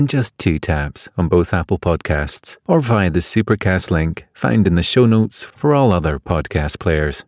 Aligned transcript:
in 0.00 0.06
just 0.06 0.36
two 0.38 0.58
taps 0.58 1.10
on 1.18 1.28
both 1.28 1.52
Apple 1.52 1.78
Podcasts 1.78 2.56
or 2.66 2.80
via 2.80 3.10
the 3.10 3.18
Supercast 3.18 3.90
link 3.90 4.26
found 4.32 4.66
in 4.66 4.74
the 4.74 4.82
show 4.82 5.04
notes 5.04 5.44
for 5.44 5.74
all 5.74 5.92
other 5.92 6.18
podcast 6.18 6.80
players. 6.80 7.26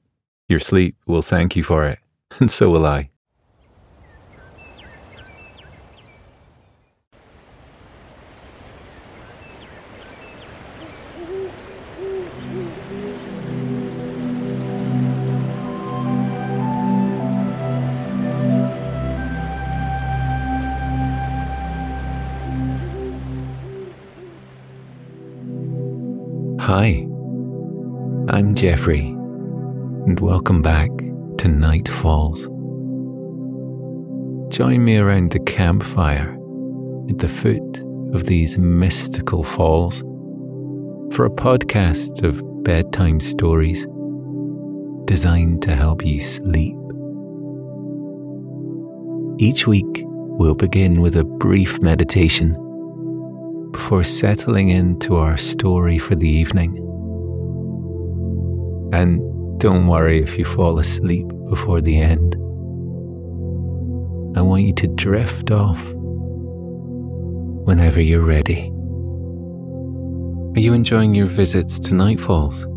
Your 0.48 0.58
sleep 0.58 0.96
will 1.06 1.20
thank 1.20 1.54
you 1.54 1.62
for 1.62 1.86
it, 1.86 1.98
and 2.40 2.50
so 2.50 2.70
will 2.70 2.86
I. 2.86 3.11
Hi, 26.74 27.06
I'm 28.30 28.54
Geoffrey, 28.54 29.08
and 29.08 30.18
welcome 30.20 30.62
back 30.62 30.88
to 31.36 31.48
Night 31.48 31.86
Falls. 31.86 32.44
Join 34.50 34.82
me 34.82 34.96
around 34.96 35.32
the 35.32 35.40
campfire 35.40 36.34
at 37.10 37.18
the 37.18 37.28
foot 37.28 37.82
of 38.14 38.24
these 38.24 38.56
mystical 38.56 39.44
falls 39.44 40.00
for 41.14 41.26
a 41.26 41.30
podcast 41.30 42.24
of 42.24 42.42
bedtime 42.64 43.20
stories 43.20 43.86
designed 45.04 45.60
to 45.64 45.76
help 45.76 46.06
you 46.06 46.20
sleep. 46.20 46.74
Each 49.38 49.66
week, 49.66 50.04
we'll 50.06 50.54
begin 50.54 51.02
with 51.02 51.18
a 51.18 51.24
brief 51.24 51.82
meditation 51.82 52.56
before 53.72 54.04
settling 54.04 54.68
into 54.68 55.16
our 55.16 55.36
story 55.36 55.98
for 55.98 56.14
the 56.14 56.28
evening. 56.28 56.76
And 58.92 59.20
don't 59.58 59.86
worry 59.86 60.22
if 60.22 60.38
you 60.38 60.44
fall 60.44 60.78
asleep 60.78 61.26
before 61.48 61.80
the 61.80 61.98
end. 61.98 62.36
I 64.36 64.42
want 64.42 64.62
you 64.62 64.74
to 64.74 64.88
drift 64.88 65.50
off 65.50 65.92
whenever 67.64 68.00
you're 68.00 68.24
ready. 68.24 68.68
Are 70.54 70.60
you 70.60 70.74
enjoying 70.74 71.14
your 71.14 71.26
visits 71.26 71.78
to 71.80 71.94
Nightfalls? 71.94 72.68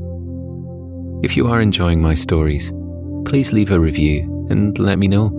If 1.24 1.36
you 1.36 1.48
are 1.48 1.62
enjoying 1.62 2.02
my 2.02 2.14
stories, 2.14 2.72
please 3.26 3.52
leave 3.52 3.72
a 3.72 3.80
review 3.80 4.48
and 4.50 4.78
let 4.80 5.00
me 5.00 5.08
know. 5.08 5.30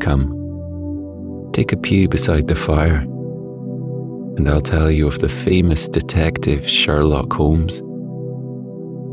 Come, 0.00 1.50
take 1.52 1.72
a 1.72 1.76
pew 1.76 2.08
beside 2.08 2.48
the 2.48 2.56
fire 2.56 3.06
and 4.36 4.48
I'll 4.48 4.60
tell 4.60 4.90
you 4.90 5.06
of 5.06 5.18
the 5.18 5.28
famous 5.28 5.88
detective 5.88 6.66
Sherlock 6.68 7.32
Holmes. 7.32 7.80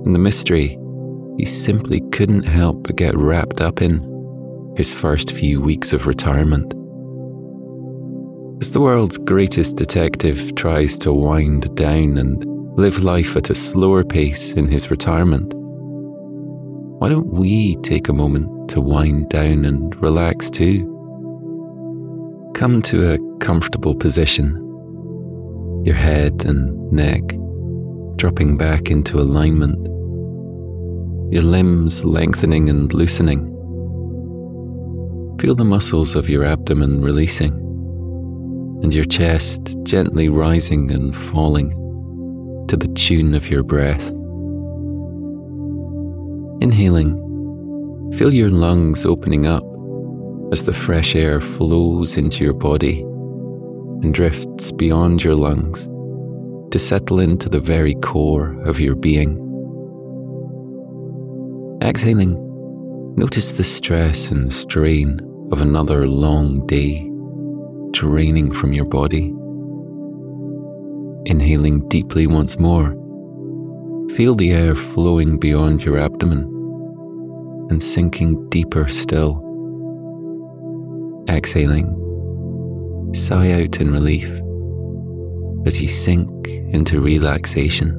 And 0.06 0.16
the 0.16 0.20
mystery 0.20 0.78
he 1.38 1.46
simply 1.46 2.02
couldn't 2.12 2.44
help 2.44 2.84
but 2.84 2.96
get 2.96 3.16
wrapped 3.18 3.62
up 3.62 3.82
in 3.82 4.06
his 4.76 4.94
first 4.94 5.32
few 5.32 5.62
weeks 5.62 5.94
of 5.94 6.08
retirement. 6.08 6.74
As 8.62 8.74
the 8.74 8.82
world's 8.82 9.18
greatest 9.18 9.78
detective 9.78 10.56
tries 10.56 10.98
to 11.00 11.14
wind 11.14 11.74
down 11.76 12.18
and 12.18 12.46
live 12.78 13.04
life 13.04 13.38
at 13.38 13.50
a 13.50 13.56
slower 13.56 14.04
pace 14.04 14.54
in 14.54 14.68
his 14.68 14.92
retirement, 14.92 15.54
why 17.00 17.08
don't 17.08 17.28
we 17.28 17.78
take 17.78 18.10
a 18.10 18.14
moment 18.14 18.70
to 18.72 18.82
wind 18.82 19.30
down 19.30 19.64
and 19.64 19.96
relax 20.02 20.50
too? 20.50 20.86
Come 22.54 22.82
to 22.84 23.14
a 23.14 23.38
comfortable 23.40 23.96
position 23.96 24.69
your 25.86 25.96
head 25.96 26.46
and 26.46 26.92
neck 26.92 27.22
dropping 28.18 28.58
back 28.58 28.92
into 28.92 29.18
alignment, 29.20 29.78
your 31.32 31.42
limbs 31.42 32.04
lengthening 32.04 32.68
and 32.70 32.94
loosening. 32.94 33.46
Feel 35.40 35.56
the 35.56 35.64
muscles 35.64 36.16
of 36.16 36.30
your 36.30 36.44
abdomen 36.44 37.02
releasing, 37.02 37.54
and 38.84 38.94
your 38.94 39.06
chest 39.06 39.78
gently 39.84 40.28
rising 40.28 40.92
and 40.92 41.16
falling 41.16 41.70
to 42.68 42.76
the 42.76 42.90
tune 42.90 43.34
of 43.34 43.50
your 43.50 43.64
breath. 43.64 44.10
Inhaling, 46.62 47.16
feel 48.18 48.34
your 48.34 48.50
lungs 48.50 49.06
opening 49.06 49.48
up 49.48 49.64
as 50.52 50.66
the 50.66 50.74
fresh 50.74 51.16
air 51.16 51.40
flows 51.40 52.18
into 52.18 52.44
your 52.44 52.54
body 52.54 53.06
and 54.02 54.14
drifts 54.14 54.72
beyond 54.72 55.24
your 55.24 55.36
lungs 55.36 55.88
to 56.72 56.80
settle 56.80 57.20
into 57.20 57.50
the 57.50 57.60
very 57.60 57.96
core 57.96 58.54
of 58.62 58.80
your 58.80 58.96
being. 58.96 59.38
Exhaling, 61.82 62.36
notice 63.16 63.54
the 63.54 63.64
stress 63.64 64.32
and 64.32 64.54
strain 64.54 65.20
of 65.52 65.62
another 65.62 66.08
long 66.08 66.66
day 66.68 67.10
draining 67.92 68.52
from 68.52 68.74
your 68.74 68.86
body. 68.86 69.34
Inhaling 71.26 71.88
deeply 71.90 72.28
once 72.28 72.60
more, 72.60 72.92
feel 74.16 74.36
the 74.36 74.52
air 74.52 74.76
flowing 74.76 75.40
beyond 75.40 75.84
your 75.84 75.98
abdomen 75.98 76.44
and 77.70 77.84
sinking 77.84 78.48
deeper 78.50 78.88
still. 78.88 79.46
Exhaling, 81.30 82.09
sigh 83.14 83.52
out 83.52 83.80
in 83.80 83.92
relief 83.92 84.30
as 85.66 85.82
you 85.82 85.88
sink 85.88 86.48
into 86.48 87.02
relaxation. 87.02 87.96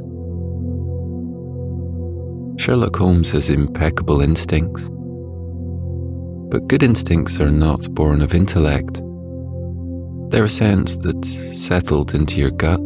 Sherlock 2.59 2.97
Holmes 2.97 3.33
has 3.33 3.51
impeccable 3.51 4.21
instincts, 4.21 4.89
but 6.51 6.67
good 6.69 6.83
instincts 6.83 7.41
are 7.41 7.51
not 7.51 7.93
born 7.95 8.23
of 8.23 8.35
intellect. 8.35 9.01
They're 10.31 10.45
a 10.45 10.49
sense 10.49 10.97
that's 10.97 11.31
settled 11.61 12.15
into 12.15 12.39
your 12.39 12.51
gut. 12.51 12.81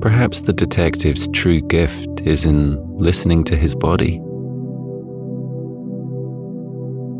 Perhaps 0.00 0.42
the 0.42 0.52
detective's 0.52 1.28
true 1.28 1.60
gift 1.60 2.20
is 2.22 2.44
in 2.44 2.76
listening 2.98 3.44
to 3.44 3.56
his 3.56 3.74
body. 3.74 4.20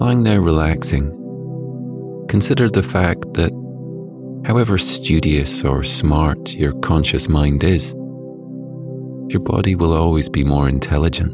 Lying 0.01 0.25
there 0.25 0.41
relaxing, 0.41 1.13
Consider 2.29 2.69
the 2.69 2.83
fact 2.83 3.35
that, 3.35 3.53
however 4.47 4.79
studious 4.79 5.65
or 5.65 5.85
smart 5.85 6.55
your 6.55 6.73
conscious 6.81 7.29
mind 7.29 7.63
is, 7.65 7.95
your 9.29 9.41
body 9.41 9.75
will 9.75 9.93
always 9.93 10.29
be 10.29 10.45
more 10.45 10.69
intelligent. 10.69 11.33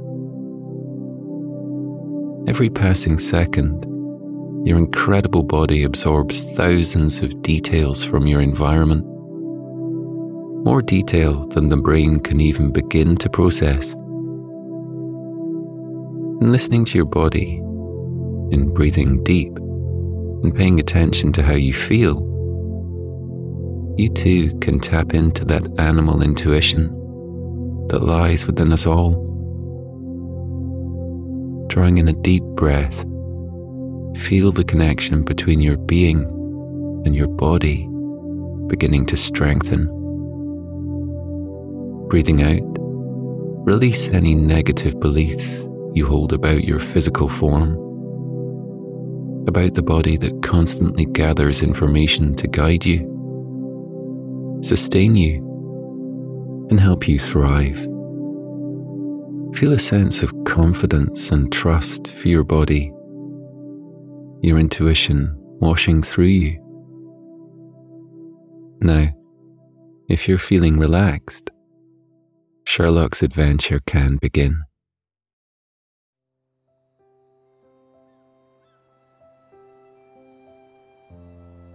Every 2.49 2.71
passing 2.71 3.19
second, 3.19 3.85
your 4.67 4.79
incredible 4.79 5.43
body 5.43 5.83
absorbs 5.83 6.45
thousands 6.53 7.21
of 7.21 7.43
details 7.43 8.05
from 8.05 8.27
your 8.27 8.41
environment, 8.41 9.05
more 10.65 10.83
detail 10.83 11.47
than 11.49 11.69
the 11.71 11.77
brain 11.77 12.21
can 12.21 12.41
even 12.41 12.71
begin 12.71 13.17
to 13.17 13.31
process. 13.31 13.95
In 16.43 16.53
listening 16.53 16.85
to 16.87 16.99
your 16.99 17.07
body, 17.07 17.57
in 18.51 18.73
breathing 18.75 19.23
deep, 19.25 19.59
and 20.43 20.55
paying 20.55 20.81
attention 20.81 21.33
to 21.33 21.43
how 21.43 21.55
you 21.55 21.73
feel, 21.73 22.27
you 23.97 24.09
too 24.09 24.59
can 24.61 24.81
tap 24.81 25.13
into 25.15 25.45
that 25.45 25.67
animal 25.79 26.23
intuition 26.23 26.89
that 27.89 28.03
lies 28.03 28.47
within 28.47 28.73
us 28.73 28.87
all. 28.87 29.27
Drawing 31.69 31.99
in 31.99 32.09
a 32.09 32.13
deep 32.13 32.43
breath, 32.55 33.05
feel 34.17 34.53
the 34.53 34.65
connection 34.67 35.23
between 35.23 35.61
your 35.61 35.77
being 35.77 36.25
and 37.05 37.15
your 37.15 37.29
body 37.29 37.87
beginning 38.69 39.05
to 39.07 39.17
strengthen. 39.17 39.87
Breathing 42.09 42.43
out, 42.43 42.63
release 43.67 44.11
any 44.11 44.35
negative 44.35 44.99
beliefs 45.01 45.65
you 45.93 46.07
hold 46.07 46.33
about 46.33 46.65
your 46.65 46.79
physical 46.79 47.29
form, 47.29 47.75
about 49.47 49.75
the 49.75 49.83
body 49.83 50.17
that 50.17 50.43
constantly 50.43 51.07
gathers 51.07 51.63
information 51.63 52.35
to 52.37 52.47
guide 52.47 52.85
you, 52.85 53.01
sustain 54.63 55.17
you, 55.17 55.47
and 56.71 56.79
help 56.79 57.09
you 57.09 57.19
thrive. 57.19 57.79
Feel 59.57 59.73
a 59.73 59.79
sense 59.79 60.23
of 60.23 60.33
confidence 60.45 61.33
and 61.33 61.53
trust 61.53 62.15
for 62.15 62.29
your 62.29 62.45
body, 62.45 62.93
your 64.43 64.59
intuition 64.59 65.35
washing 65.61 66.03
through 66.03 66.25
you. 66.25 66.57
Now, 68.81 69.09
if 70.09 70.29
you're 70.29 70.39
feeling 70.39 70.79
relaxed, 70.79 71.51
Sherlock's 72.65 73.23
adventure 73.23 73.81
can 73.87 74.17
begin. 74.17 74.63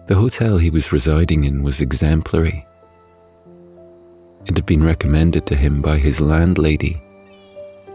The 0.07 0.15
hotel 0.15 0.59
he 0.59 0.69
was 0.69 0.91
residing 0.91 1.45
in 1.45 1.63
was 1.63 1.81
exemplary. 1.81 2.63
It 4.45 4.55
had 4.55 4.67
been 4.67 4.83
recommended 4.83 5.47
to 5.47 5.55
him 5.55 5.81
by 5.81 5.97
his 5.97 6.21
landlady, 6.21 7.01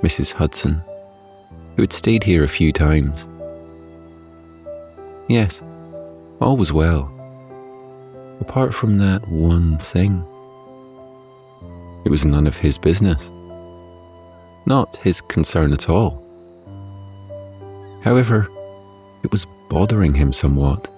Mrs. 0.03 0.33
Hudson, 0.33 0.83
who 1.77 1.83
had 1.83 1.93
stayed 1.93 2.25
here 2.25 2.43
a 2.43 2.49
few 2.49 2.73
times. 2.73 3.29
Yes, 5.29 5.62
all 6.41 6.57
was 6.57 6.73
well, 6.73 7.12
apart 8.41 8.75
from 8.75 8.99
that 8.99 9.29
one 9.29 9.79
thing. 9.79 10.25
It 12.05 12.11
was 12.11 12.27
none 12.27 12.49
of 12.49 12.57
his 12.57 12.77
business, 12.77 13.31
not 14.67 14.97
his 14.97 15.21
concern 15.21 15.73
at 15.73 15.89
all. 15.89 16.27
However, 18.03 18.49
it 19.23 19.31
was 19.31 19.47
bothering 19.69 20.15
him 20.15 20.33
somewhat. 20.33 20.91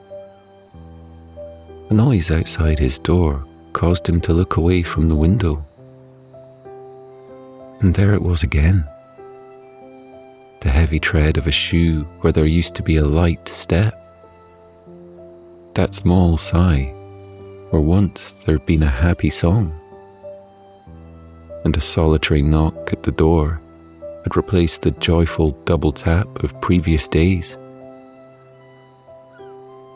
A 1.93 1.95
noise 1.95 2.31
outside 2.31 2.79
his 2.79 2.99
door 2.99 3.45
caused 3.75 4.09
him 4.09 4.19
to 4.23 4.33
look 4.33 4.57
away 4.57 4.83
from 4.83 5.11
the 5.11 5.15
window. 5.15 5.63
And 7.81 7.93
there 7.95 8.15
it 8.15 8.23
was 8.23 8.43
again 8.43 8.89
the 10.61 10.71
heavy 10.71 10.99
tread 10.99 11.37
of 11.37 11.47
a 11.47 11.53
shoe 11.53 12.05
where 12.23 12.33
there 12.33 12.47
used 12.47 12.75
to 12.77 12.83
be 12.83 12.97
a 12.97 13.05
light 13.05 13.47
step. 13.47 13.93
That 15.75 15.95
small 15.95 16.39
sigh 16.39 16.85
where 17.69 17.83
once 17.83 18.33
there'd 18.33 18.65
been 18.65 18.85
a 18.85 18.89
happy 18.89 19.29
song. 19.29 19.79
And 21.67 21.77
a 21.77 21.81
solitary 21.83 22.41
knock 22.41 22.95
at 22.95 23.03
the 23.03 23.13
door 23.13 23.61
had 24.25 24.35
replaced 24.35 24.81
the 24.81 24.93
joyful 24.93 25.51
double 25.67 25.93
tap 25.93 26.43
of 26.43 26.59
previous 26.63 27.07
days. 27.07 27.59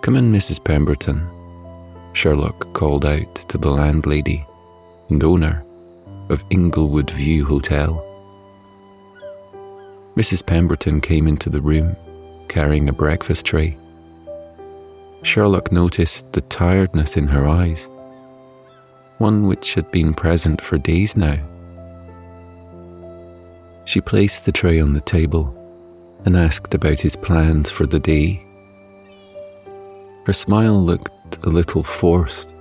Come 0.02 0.16
in, 0.16 0.31
Mrs. 0.31 0.62
Pemberton, 0.62 1.26
Sherlock 2.17 2.73
called 2.73 3.05
out 3.05 3.35
to 3.35 3.59
the 3.59 3.69
landlady 3.69 4.47
and 5.11 5.23
owner 5.23 5.63
of 6.31 6.47
Inglewood 6.49 7.11
View 7.11 7.45
Hotel. 7.45 8.03
Mrs. 10.17 10.45
Pemberton 10.45 11.03
came 11.03 11.29
into 11.29 11.51
the 11.51 11.61
room 11.61 11.95
carrying 12.49 12.89
a 12.89 12.93
breakfast 12.95 13.45
tray. 13.45 13.77
Sherlock 15.25 15.71
noticed 15.71 16.33
the 16.33 16.41
tiredness 16.41 17.19
in 17.19 17.29
her 17.29 17.47
eyes, 17.47 17.87
one 19.19 19.47
which 19.47 19.75
had 19.75 19.91
been 19.91 20.15
present 20.15 20.63
for 20.63 20.79
days 20.79 21.19
now. 21.19 21.39
She 23.85 24.01
placed 24.01 24.47
the 24.47 24.53
tray 24.53 24.81
on 24.81 24.95
the 24.95 25.03
table 25.03 25.55
and 26.25 26.35
asked 26.35 26.73
about 26.73 26.99
his 26.99 27.15
plans 27.15 27.71
for 27.71 27.85
the 27.85 28.01
day. 28.01 28.43
Her 30.25 30.33
smile 30.33 30.83
looked 30.83 31.13
a 31.44 31.49
little 31.49 31.82
forced. 31.82 32.52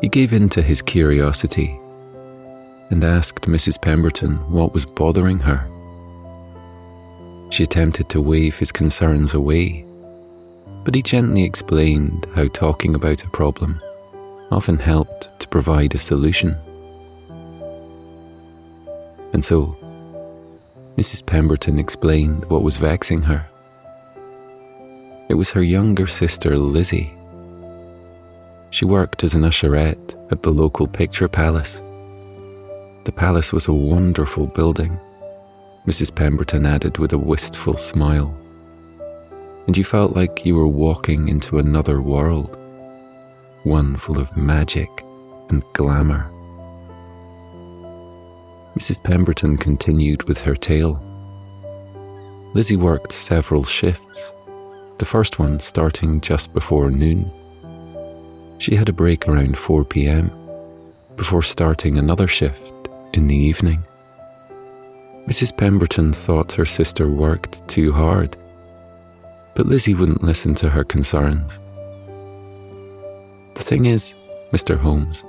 He 0.00 0.08
gave 0.08 0.32
in 0.32 0.48
to 0.50 0.62
his 0.62 0.82
curiosity 0.82 1.78
and 2.90 3.04
asked 3.04 3.42
Mrs. 3.42 3.80
Pemberton 3.80 4.36
what 4.50 4.72
was 4.72 4.84
bothering 4.84 5.38
her. 5.38 5.68
She 7.50 7.64
attempted 7.64 8.08
to 8.08 8.20
wave 8.20 8.58
his 8.58 8.72
concerns 8.72 9.34
away, 9.34 9.84
but 10.84 10.94
he 10.94 11.02
gently 11.02 11.44
explained 11.44 12.26
how 12.34 12.48
talking 12.48 12.94
about 12.94 13.24
a 13.24 13.30
problem 13.30 13.80
often 14.50 14.78
helped 14.78 15.38
to 15.38 15.48
provide 15.48 15.94
a 15.94 15.98
solution. 15.98 16.58
And 19.32 19.44
so, 19.44 19.76
Mrs. 20.96 21.24
Pemberton 21.24 21.78
explained 21.78 22.44
what 22.46 22.62
was 22.62 22.76
vexing 22.76 23.22
her. 23.22 23.48
It 25.32 25.36
was 25.36 25.50
her 25.52 25.62
younger 25.62 26.06
sister, 26.06 26.58
Lizzie. 26.58 27.10
She 28.68 28.84
worked 28.84 29.24
as 29.24 29.34
an 29.34 29.44
usherette 29.44 30.14
at 30.30 30.42
the 30.42 30.50
local 30.50 30.86
picture 30.86 31.26
palace. 31.26 31.80
The 33.04 33.12
palace 33.12 33.50
was 33.50 33.66
a 33.66 33.72
wonderful 33.72 34.48
building, 34.48 35.00
Mrs. 35.86 36.14
Pemberton 36.14 36.66
added 36.66 36.98
with 36.98 37.14
a 37.14 37.18
wistful 37.18 37.78
smile. 37.78 38.36
And 39.66 39.74
you 39.74 39.84
felt 39.84 40.14
like 40.14 40.44
you 40.44 40.54
were 40.54 40.68
walking 40.68 41.28
into 41.28 41.56
another 41.56 42.02
world, 42.02 42.54
one 43.62 43.96
full 43.96 44.18
of 44.18 44.36
magic 44.36 44.90
and 45.48 45.64
glamour. 45.72 46.30
Mrs. 48.78 49.02
Pemberton 49.02 49.56
continued 49.56 50.24
with 50.24 50.42
her 50.42 50.56
tale. 50.56 51.02
Lizzie 52.52 52.76
worked 52.76 53.12
several 53.12 53.64
shifts 53.64 54.30
the 55.02 55.06
first 55.06 55.40
one 55.40 55.58
starting 55.58 56.20
just 56.20 56.54
before 56.54 56.88
noon. 56.88 57.28
She 58.58 58.76
had 58.76 58.88
a 58.88 58.92
break 58.92 59.26
around 59.26 59.58
4 59.58 59.84
pm 59.84 60.30
before 61.16 61.42
starting 61.42 61.98
another 61.98 62.28
shift 62.28 62.72
in 63.12 63.26
the 63.26 63.34
evening. 63.34 63.82
Mrs. 65.26 65.56
Pemberton 65.56 66.12
thought 66.12 66.52
her 66.52 66.64
sister 66.64 67.08
worked 67.08 67.66
too 67.66 67.90
hard, 67.92 68.36
but 69.56 69.66
Lizzie 69.66 69.94
wouldn't 69.94 70.22
listen 70.22 70.54
to 70.54 70.70
her 70.70 70.84
concerns. 70.84 71.58
The 73.56 73.64
thing 73.64 73.86
is, 73.86 74.14
Mr. 74.52 74.78
Holmes, 74.78 75.24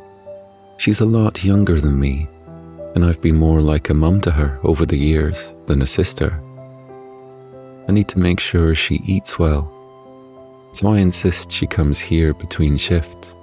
she's 0.77 1.01
a 1.01 1.13
lot 1.19 1.43
younger 1.43 1.81
than 1.81 1.99
me, 1.99 2.27
and 2.93 3.03
I've 3.03 3.21
been 3.21 3.37
more 3.37 3.59
like 3.59 3.89
a 3.89 3.95
mum 3.95 4.21
to 4.21 4.29
her 4.29 4.59
over 4.63 4.85
the 4.85 4.99
years 4.99 5.51
than 5.65 5.81
a 5.81 5.87
sister. 5.87 6.39
I 7.87 7.91
need 7.91 8.07
to 8.09 8.19
make 8.19 8.39
sure 8.39 8.75
she 8.75 8.95
eats 9.05 9.37
well. 9.37 9.71
So 10.71 10.87
I 10.89 10.99
insist 10.99 11.51
she 11.51 11.67
comes 11.67 11.99
here 11.99 12.33
between 12.33 12.77
shifts. 12.77 13.35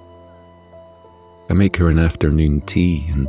I 1.49 1.53
make 1.55 1.77
her 1.77 1.89
an 1.89 1.99
afternoon 1.99 2.61
tea 2.63 3.07
and 3.11 3.29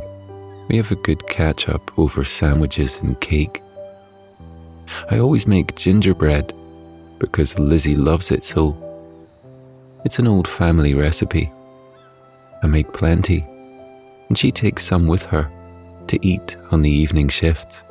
we 0.68 0.76
have 0.76 0.90
a 0.90 0.96
good 0.96 1.26
catch 1.28 1.68
up 1.68 1.98
over 1.98 2.24
sandwiches 2.24 2.98
and 3.00 3.20
cake. 3.20 3.62
I 5.10 5.18
always 5.18 5.46
make 5.46 5.74
gingerbread 5.74 6.54
because 7.18 7.58
Lizzie 7.58 7.96
loves 7.96 8.30
it 8.30 8.44
so. 8.44 8.76
It's 10.04 10.18
an 10.18 10.26
old 10.26 10.48
family 10.48 10.94
recipe. 10.94 11.52
I 12.62 12.66
make 12.66 12.92
plenty, 12.92 13.46
and 14.28 14.36
she 14.36 14.50
takes 14.50 14.84
some 14.84 15.06
with 15.06 15.24
her 15.26 15.50
to 16.08 16.26
eat 16.26 16.56
on 16.70 16.82
the 16.82 16.90
evening 16.90 17.28
shifts. 17.28 17.84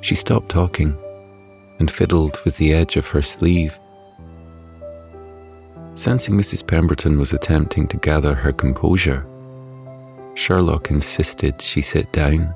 She 0.00 0.14
stopped 0.14 0.48
talking 0.48 0.96
and 1.78 1.90
fiddled 1.90 2.40
with 2.44 2.56
the 2.56 2.72
edge 2.72 2.96
of 2.96 3.08
her 3.08 3.22
sleeve. 3.22 3.78
Sensing 5.94 6.34
Mrs. 6.34 6.66
Pemberton 6.66 7.18
was 7.18 7.32
attempting 7.32 7.88
to 7.88 7.96
gather 7.96 8.34
her 8.34 8.52
composure, 8.52 9.26
Sherlock 10.38 10.92
insisted 10.92 11.60
she 11.60 11.82
sit 11.82 12.12
down. 12.12 12.54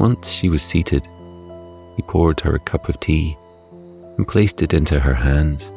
Once 0.00 0.28
she 0.28 0.48
was 0.48 0.64
seated, 0.64 1.06
he 1.94 2.02
poured 2.02 2.40
her 2.40 2.56
a 2.56 2.58
cup 2.58 2.88
of 2.88 2.98
tea 2.98 3.38
and 4.16 4.26
placed 4.26 4.62
it 4.62 4.74
into 4.74 4.98
her 4.98 5.14
hands. 5.14 5.72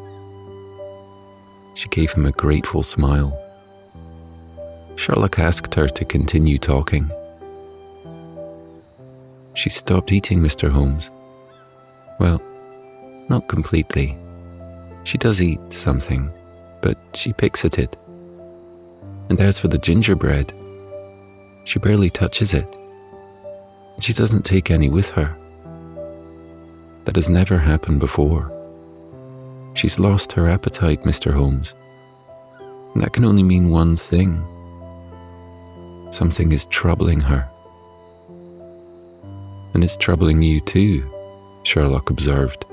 She 1.76 1.90
gave 1.90 2.12
him 2.12 2.26
a 2.26 2.32
grateful 2.32 2.82
smile. 2.82 3.40
Sherlock 4.96 5.38
asked 5.38 5.76
her 5.76 5.88
to 5.88 6.06
continue 6.06 6.58
talking. 6.58 7.12
She 9.54 9.70
stopped 9.70 10.12
eating, 10.12 10.40
Mr. 10.40 10.70
Holmes. 10.70 11.12
Well, 12.20 12.42
not 13.30 13.48
completely. 13.48 14.18
She 15.04 15.18
does 15.18 15.42
eat 15.42 15.60
something, 15.72 16.32
but 16.82 16.98
she 17.14 17.34
picks 17.34 17.66
at 17.66 17.80
it. 17.80 17.96
And 19.30 19.40
as 19.40 19.60
for 19.60 19.68
the 19.68 19.78
gingerbread, 19.78 20.54
she 21.66 21.80
barely 21.80 22.10
touches 22.10 22.54
it. 22.54 22.78
She 24.00 24.14
doesn't 24.14 24.44
take 24.44 24.72
any 24.72 24.90
with 24.90 25.10
her. 25.12 25.36
That 27.06 27.16
has 27.16 27.30
never 27.30 27.58
happened 27.58 28.00
before. 28.00 28.52
She's 29.76 30.00
lost 30.00 30.32
her 30.34 30.48
appetite, 30.48 31.04
Mr. 31.04 31.34
Holmes. 31.34 31.74
And 32.94 33.04
that 33.04 33.14
can 33.14 33.26
only 33.26 33.44
mean 33.44 33.70
one 33.70 33.98
thing. 33.98 34.46
Something 36.12 36.52
is 36.52 36.66
troubling 36.68 37.20
her. 37.22 37.50
And 39.74 39.84
it's 39.84 39.98
troubling 39.98 40.42
you 40.42 40.62
too, 40.62 41.04
Sherlock 41.64 42.10
observed. 42.10 42.66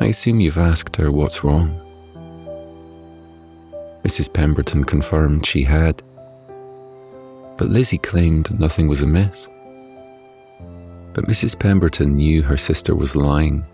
I 0.00 0.06
assume 0.06 0.40
you've 0.40 0.58
asked 0.58 0.96
her 0.96 1.12
what's 1.12 1.44
wrong. 1.44 1.78
Mrs. 4.04 4.32
Pemberton 4.32 4.84
confirmed 4.84 5.46
she 5.46 5.62
had. 5.62 6.02
But 7.56 7.68
Lizzie 7.68 7.98
claimed 7.98 8.58
nothing 8.58 8.88
was 8.88 9.02
amiss. 9.02 9.48
But 11.12 11.26
Mrs. 11.26 11.58
Pemberton 11.58 12.16
knew 12.16 12.42
her 12.42 12.56
sister 12.56 12.96
was 12.96 13.14
lying 13.14 13.64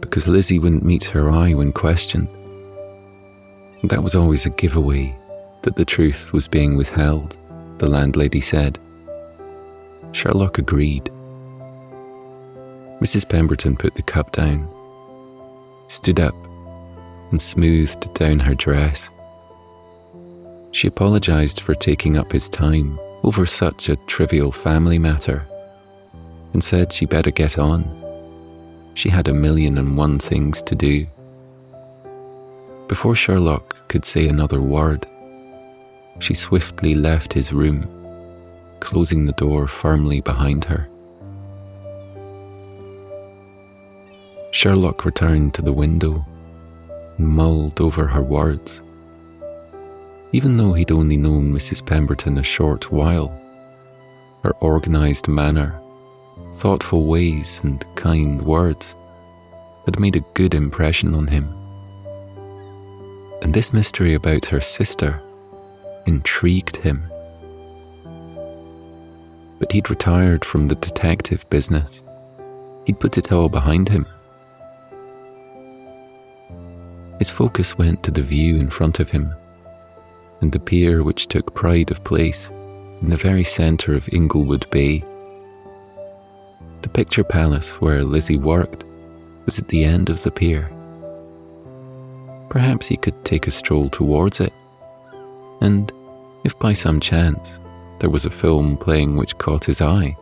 because 0.00 0.28
Lizzie 0.28 0.58
wouldn't 0.58 0.84
meet 0.84 1.04
her 1.04 1.30
eye 1.30 1.54
when 1.54 1.72
questioned. 1.72 2.28
That 3.84 4.02
was 4.02 4.14
always 4.14 4.44
a 4.44 4.50
giveaway 4.50 5.16
that 5.62 5.76
the 5.76 5.84
truth 5.84 6.32
was 6.32 6.46
being 6.46 6.76
withheld, 6.76 7.38
the 7.78 7.88
landlady 7.88 8.40
said. 8.40 8.78
Sherlock 10.12 10.58
agreed. 10.58 11.10
Mrs. 13.00 13.28
Pemberton 13.28 13.76
put 13.76 13.94
the 13.94 14.02
cup 14.02 14.32
down, 14.32 14.68
stood 15.88 16.20
up, 16.20 16.34
and 17.30 17.40
smoothed 17.40 18.12
down 18.14 18.38
her 18.38 18.54
dress. 18.54 19.10
She 20.70 20.88
apologized 20.88 21.60
for 21.60 21.74
taking 21.74 22.16
up 22.16 22.32
his 22.32 22.48
time 22.48 22.98
over 23.22 23.46
such 23.46 23.88
a 23.88 23.96
trivial 24.06 24.52
family 24.52 24.98
matter 24.98 25.46
and 26.52 26.62
said 26.62 26.92
she 26.92 27.04
better 27.04 27.30
get 27.30 27.58
on. 27.58 27.84
She 28.94 29.08
had 29.08 29.28
a 29.28 29.34
million 29.34 29.76
and 29.76 29.96
one 29.96 30.18
things 30.18 30.62
to 30.62 30.74
do. 30.74 31.06
Before 32.86 33.14
Sherlock 33.14 33.88
could 33.88 34.04
say 34.04 34.28
another 34.28 34.60
word, 34.60 35.06
she 36.20 36.34
swiftly 36.34 36.94
left 36.94 37.32
his 37.32 37.52
room, 37.52 37.88
closing 38.80 39.26
the 39.26 39.32
door 39.32 39.66
firmly 39.66 40.20
behind 40.20 40.64
her. 40.66 40.88
Sherlock 44.64 45.04
returned 45.04 45.52
to 45.52 45.60
the 45.60 45.74
window 45.74 46.24
and 47.18 47.28
mulled 47.28 47.82
over 47.82 48.06
her 48.06 48.22
words. 48.22 48.80
Even 50.32 50.56
though 50.56 50.72
he'd 50.72 50.90
only 50.90 51.18
known 51.18 51.52
Mrs. 51.52 51.84
Pemberton 51.84 52.38
a 52.38 52.42
short 52.42 52.90
while, 52.90 53.28
her 54.42 54.54
organised 54.62 55.28
manner 55.28 55.78
thoughtful 56.54 57.04
ways 57.04 57.60
and 57.62 57.84
kind 57.94 58.40
words 58.40 58.96
had 59.84 60.00
made 60.00 60.16
a 60.16 60.24
good 60.32 60.54
impression 60.54 61.14
on 61.14 61.26
him. 61.26 61.46
And 63.42 63.52
this 63.52 63.74
mystery 63.74 64.14
about 64.14 64.46
her 64.46 64.62
sister 64.62 65.20
intrigued 66.06 66.76
him. 66.76 67.04
But 69.58 69.72
he'd 69.72 69.90
retired 69.90 70.42
from 70.42 70.68
the 70.68 70.76
detective 70.76 71.44
business. 71.50 72.02
He'd 72.86 72.98
put 72.98 73.18
it 73.18 73.30
all 73.30 73.50
behind 73.50 73.90
him. 73.90 74.06
His 77.18 77.30
focus 77.30 77.78
went 77.78 78.02
to 78.02 78.10
the 78.10 78.22
view 78.22 78.56
in 78.56 78.70
front 78.70 79.00
of 79.00 79.10
him 79.10 79.34
and 80.40 80.52
the 80.52 80.58
pier 80.58 81.02
which 81.02 81.28
took 81.28 81.54
pride 81.54 81.90
of 81.90 82.04
place 82.04 82.50
in 83.00 83.08
the 83.10 83.16
very 83.16 83.44
centre 83.44 83.94
of 83.94 84.08
Inglewood 84.12 84.68
Bay 84.70 85.04
the 86.84 86.90
picture 86.90 87.24
palace 87.24 87.80
where 87.80 88.04
Lizzie 88.04 88.36
worked 88.36 88.84
was 89.46 89.58
at 89.58 89.68
the 89.68 89.82
end 89.82 90.10
of 90.10 90.22
the 90.22 90.30
pier. 90.30 90.70
Perhaps 92.50 92.86
he 92.86 92.98
could 92.98 93.24
take 93.24 93.46
a 93.46 93.50
stroll 93.50 93.88
towards 93.88 94.38
it, 94.38 94.52
and 95.62 95.90
if 96.44 96.56
by 96.58 96.74
some 96.74 97.00
chance 97.00 97.58
there 98.00 98.10
was 98.10 98.26
a 98.26 98.30
film 98.30 98.76
playing 98.76 99.16
which 99.16 99.38
caught 99.38 99.64
his 99.64 99.80
eye, 99.80 100.14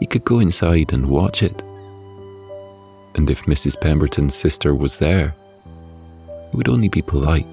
he 0.00 0.06
could 0.06 0.24
go 0.24 0.38
inside 0.40 0.90
and 0.94 1.06
watch 1.06 1.42
it. 1.42 1.62
And 3.14 3.28
if 3.28 3.42
Mrs. 3.42 3.78
Pemberton's 3.78 4.34
sister 4.34 4.74
was 4.74 4.96
there, 4.96 5.34
it 6.48 6.54
would 6.54 6.68
only 6.68 6.88
be 6.88 7.02
polite 7.02 7.46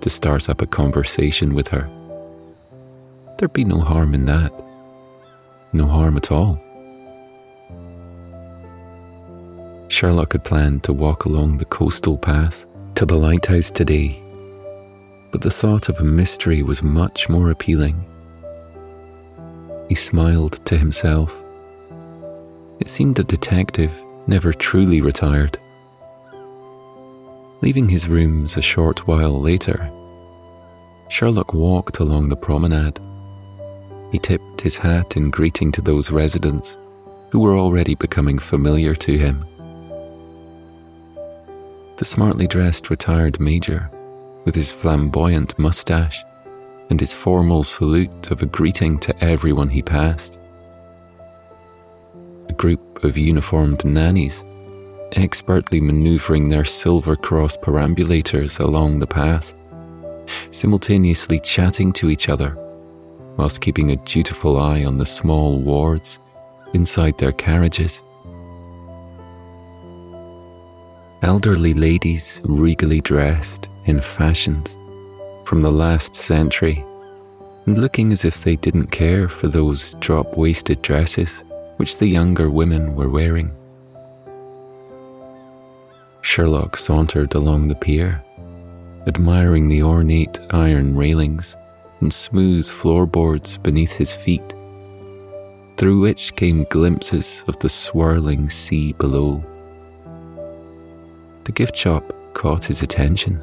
to 0.00 0.10
start 0.10 0.48
up 0.48 0.62
a 0.62 0.66
conversation 0.66 1.54
with 1.54 1.68
her. 1.68 1.88
There'd 3.38 3.52
be 3.52 3.64
no 3.64 3.80
harm 3.80 4.14
in 4.14 4.26
that. 4.26 4.52
No 5.72 5.86
harm 5.86 6.16
at 6.16 6.30
all. 6.30 6.62
Sherlock 9.88 10.32
had 10.32 10.44
planned 10.44 10.84
to 10.84 10.92
walk 10.92 11.24
along 11.24 11.58
the 11.58 11.64
coastal 11.64 12.16
path 12.16 12.66
to 12.94 13.04
the 13.04 13.16
lighthouse 13.16 13.70
today, 13.70 14.22
but 15.32 15.40
the 15.40 15.50
thought 15.50 15.88
of 15.88 15.98
a 16.00 16.04
mystery 16.04 16.62
was 16.62 16.82
much 16.82 17.28
more 17.28 17.50
appealing. 17.50 18.04
He 19.88 19.94
smiled 19.94 20.64
to 20.66 20.78
himself. 20.78 21.36
It 22.78 22.88
seemed 22.88 23.16
the 23.16 23.24
detective 23.24 23.92
never 24.26 24.52
truly 24.52 25.00
retired. 25.00 25.58
Leaving 27.62 27.88
his 27.88 28.08
rooms 28.08 28.56
a 28.56 28.62
short 28.62 29.06
while 29.06 29.40
later, 29.40 29.90
Sherlock 31.08 31.52
walked 31.52 31.98
along 31.98 32.28
the 32.28 32.36
promenade. 32.36 32.98
He 34.12 34.18
tipped 34.18 34.60
his 34.60 34.76
hat 34.76 35.16
in 35.16 35.30
greeting 35.30 35.70
to 35.72 35.82
those 35.82 36.10
residents 36.10 36.76
who 37.30 37.40
were 37.40 37.56
already 37.56 37.94
becoming 37.94 38.38
familiar 38.38 38.94
to 38.94 39.18
him 39.18 39.44
the 42.00 42.06
smartly 42.06 42.46
dressed 42.46 42.88
retired 42.88 43.38
major, 43.38 43.90
with 44.46 44.54
his 44.54 44.72
flamboyant 44.72 45.56
moustache 45.58 46.24
and 46.88 46.98
his 46.98 47.12
formal 47.12 47.62
salute 47.62 48.30
of 48.30 48.42
a 48.42 48.46
greeting 48.46 48.98
to 48.98 49.14
everyone 49.22 49.68
he 49.68 49.82
passed. 49.82 50.38
A 52.48 52.54
group 52.54 53.04
of 53.04 53.18
uniformed 53.18 53.84
nannies, 53.84 54.42
expertly 55.16 55.80
maneuvering 55.80 56.48
their 56.48 56.64
silver 56.64 57.16
cross 57.16 57.56
perambulators 57.56 58.60
along 58.60 58.98
the 58.98 59.06
path, 59.06 59.54
simultaneously 60.50 61.40
chatting 61.40 61.92
to 61.92 62.10
each 62.10 62.28
other 62.28 62.56
whilst 63.36 63.60
keeping 63.60 63.90
a 63.90 63.96
dutiful 63.96 64.60
eye 64.60 64.84
on 64.84 64.96
the 64.96 65.06
small 65.06 65.58
wards 65.58 66.18
inside 66.74 67.16
their 67.18 67.32
carriages. 67.32 68.02
elderly 71.22 71.74
ladies 71.74 72.40
regally 72.44 73.00
dressed 73.00 73.68
in 73.84 74.00
fashions 74.00 74.78
from 75.44 75.60
the 75.60 75.70
last 75.70 76.14
century 76.14 76.84
and 77.66 77.78
looking 77.78 78.10
as 78.10 78.24
if 78.24 78.42
they 78.42 78.56
didn't 78.56 78.86
care 78.86 79.28
for 79.28 79.48
those 79.48 79.94
drop 80.00 80.36
waisted 80.36 80.80
dresses 80.80 81.42
which 81.76 81.98
the 81.98 82.06
younger 82.06 82.50
women 82.50 82.94
were 82.94 83.08
wearing. 83.08 83.54
Sherlock 86.22 86.76
sauntered 86.76 87.34
along 87.34 87.68
the 87.68 87.74
pier, 87.74 88.22
admiring 89.06 89.68
the 89.68 89.82
ornate 89.82 90.38
iron 90.50 90.96
railings 90.96 91.56
and 92.00 92.12
smooth 92.12 92.68
floorboards 92.68 93.58
beneath 93.58 93.92
his 93.92 94.12
feet, 94.12 94.54
through 95.76 96.00
which 96.00 96.34
came 96.36 96.64
glimpses 96.70 97.44
of 97.48 97.58
the 97.58 97.68
swirling 97.68 98.50
sea 98.50 98.92
below 98.94 99.44
the 101.50 101.52
gift 101.52 101.76
shop 101.76 102.04
caught 102.32 102.66
his 102.66 102.84
attention. 102.84 103.42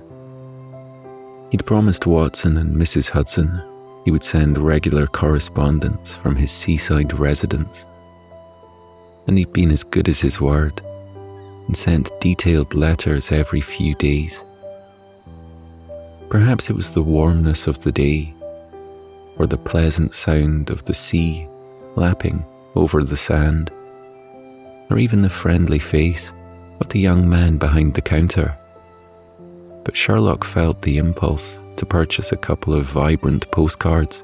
He'd 1.52 1.66
promised 1.66 2.08
Watson 2.08 2.56
and 2.56 2.74
Mrs. 2.74 3.10
Hudson 3.10 3.62
he 4.06 4.12
would 4.12 4.24
send 4.24 4.58
regular 4.58 5.08
correspondence 5.08 6.16
from 6.16 6.38
his 6.38 6.50
seaside 6.50 7.20
residence. 7.20 7.86
And 9.28 9.38
he'd 9.38 9.52
been 9.52 9.72
as 9.72 9.84
good 9.84 10.08
as 10.08 10.22
his 10.22 10.40
word 10.40 10.82
and 11.68 11.78
sent 11.78 12.10
detailed 12.20 12.74
letters 12.74 13.32
every 13.32 13.62
few 13.62 13.94
days. 13.96 14.44
Perhaps 16.30 16.70
it 16.70 16.76
was 16.76 16.92
the 16.92 17.04
warmness 17.04 17.68
of 17.68 17.80
the 17.80 17.92
day 17.92 18.34
or 19.38 19.46
the 19.46 19.58
pleasant 19.58 20.14
sound 20.14 20.70
of 20.70 20.84
the 20.86 20.94
sea 20.94 21.48
lapping 21.96 22.44
over 22.76 23.04
the 23.04 23.18
sand, 23.18 23.72
or 24.90 24.98
even 24.98 25.22
the 25.22 25.30
friendly 25.30 25.80
face 25.80 26.32
of 26.80 26.90
the 26.90 27.00
young 27.00 27.28
man 27.30 27.58
behind 27.58 27.94
the 27.94 28.02
counter. 28.02 28.56
But 29.84 29.96
Sherlock 29.96 30.44
felt 30.44 30.82
the 30.82 30.98
impulse 30.98 31.62
to 31.78 31.86
purchase 31.86 32.32
a 32.32 32.38
couple 32.38 32.74
of 32.74 32.86
vibrant 32.86 33.50
postcards 33.52 34.24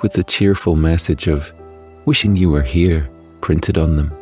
with 0.00 0.12
the 0.12 0.24
cheerful 0.24 0.74
message 0.74 1.28
of 1.28 1.52
wishing 2.06 2.36
you 2.36 2.50
were 2.50 2.62
here 2.62 3.08
printed 3.40 3.78
on 3.78 3.96
them. 3.96 4.12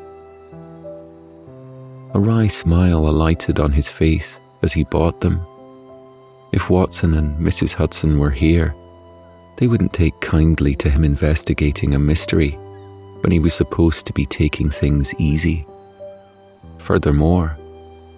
A 2.12 2.18
wry 2.18 2.48
smile 2.48 3.06
alighted 3.06 3.60
on 3.60 3.70
his 3.70 3.88
face 3.88 4.40
as 4.62 4.72
he 4.72 4.82
bought 4.82 5.20
them. 5.20 5.46
If 6.52 6.68
Watson 6.68 7.14
and 7.14 7.38
Mrs. 7.38 7.74
Hudson 7.74 8.18
were 8.18 8.30
here, 8.30 8.74
they 9.58 9.68
wouldn't 9.68 9.92
take 9.92 10.20
kindly 10.20 10.74
to 10.76 10.90
him 10.90 11.04
investigating 11.04 11.94
a 11.94 12.00
mystery 12.00 12.50
when 13.20 13.30
he 13.30 13.38
was 13.38 13.54
supposed 13.54 14.06
to 14.06 14.12
be 14.12 14.26
taking 14.26 14.70
things 14.70 15.14
easy. 15.20 15.64
Furthermore, 16.78 17.56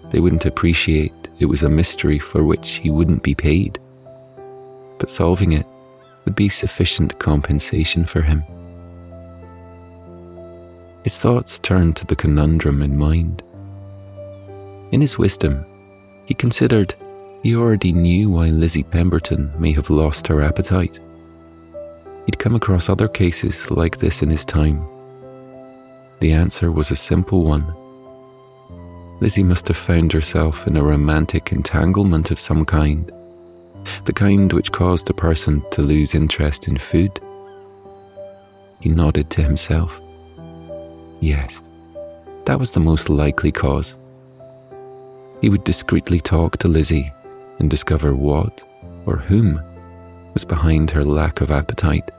they 0.09 0.19
wouldn't 0.19 0.45
appreciate 0.45 1.13
it 1.37 1.45
was 1.45 1.61
a 1.61 1.69
mystery 1.69 2.17
for 2.17 2.43
which 2.43 2.75
he 2.75 2.89
wouldn't 2.89 3.21
be 3.21 3.35
paid. 3.35 3.79
But 4.97 5.09
solving 5.11 5.51
it 5.51 5.67
would 6.25 6.35
be 6.35 6.49
sufficient 6.49 7.19
compensation 7.19 8.05
for 8.05 8.21
him. 8.21 8.43
His 11.03 11.19
thoughts 11.19 11.59
turned 11.59 11.95
to 11.97 12.07
the 12.07 12.15
conundrum 12.15 12.81
in 12.81 12.97
mind. 12.97 13.43
In 14.93 15.01
his 15.01 15.17
wisdom, 15.17 15.65
he 16.25 16.35
considered 16.35 16.93
he 17.41 17.55
already 17.55 17.91
knew 17.91 18.29
why 18.29 18.49
Lizzie 18.49 18.83
Pemberton 18.83 19.51
may 19.57 19.71
have 19.71 19.89
lost 19.89 20.27
her 20.27 20.43
appetite. 20.43 20.99
He'd 22.27 22.37
come 22.37 22.53
across 22.53 22.89
other 22.89 23.07
cases 23.07 23.71
like 23.71 23.97
this 23.97 24.21
in 24.21 24.29
his 24.29 24.45
time. 24.45 24.87
The 26.19 26.31
answer 26.31 26.71
was 26.71 26.91
a 26.91 26.95
simple 26.95 27.43
one. 27.43 27.65
Lizzie 29.19 29.43
must 29.43 29.67
have 29.67 29.77
found 29.77 30.13
herself 30.13 30.67
in 30.67 30.77
a 30.77 30.83
romantic 30.83 31.51
entanglement 31.51 32.29
of 32.29 32.39
some 32.39 32.63
kind, 32.63 33.11
the 34.05 34.13
kind 34.13 34.53
which 34.53 34.71
caused 34.71 35.09
a 35.09 35.13
person 35.15 35.65
to 35.71 35.81
lose 35.81 36.13
interest 36.13 36.67
in 36.67 36.77
food. 36.77 37.19
He 38.79 38.89
nodded 38.89 39.31
to 39.31 39.41
himself. 39.41 39.99
Yes, 41.19 41.63
that 42.45 42.59
was 42.59 42.73
the 42.73 42.79
most 42.79 43.09
likely 43.09 43.51
cause. 43.51 43.97
He 45.43 45.49
would 45.49 45.65
discreetly 45.65 46.21
talk 46.21 46.55
to 46.59 46.69
Lizzie 46.69 47.11
and 47.59 47.69
discover 47.69 48.15
what 48.15 48.63
or 49.05 49.17
whom 49.17 49.61
was 50.33 50.45
behind 50.45 50.89
her 50.91 51.03
lack 51.03 51.41
of 51.41 51.51
appetite. 51.51 52.09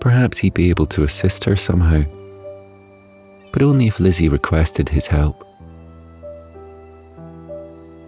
Perhaps 0.00 0.38
he'd 0.38 0.54
be 0.54 0.70
able 0.70 0.86
to 0.86 1.04
assist 1.04 1.44
her 1.44 1.54
somehow, 1.54 2.02
but 3.52 3.62
only 3.62 3.86
if 3.86 4.00
Lizzie 4.00 4.28
requested 4.28 4.88
his 4.88 5.06
help. 5.06 5.46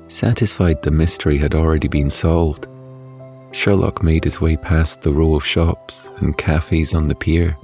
Satisfied 0.08 0.82
the 0.82 0.90
mystery 0.90 1.38
had 1.38 1.54
already 1.54 1.86
been 1.86 2.10
solved, 2.10 2.66
Sherlock 3.52 4.02
made 4.02 4.24
his 4.24 4.40
way 4.40 4.56
past 4.56 5.02
the 5.02 5.12
row 5.12 5.36
of 5.36 5.46
shops 5.46 6.10
and 6.16 6.36
cafes 6.36 6.92
on 6.92 7.06
the 7.06 7.14
pier 7.14 7.56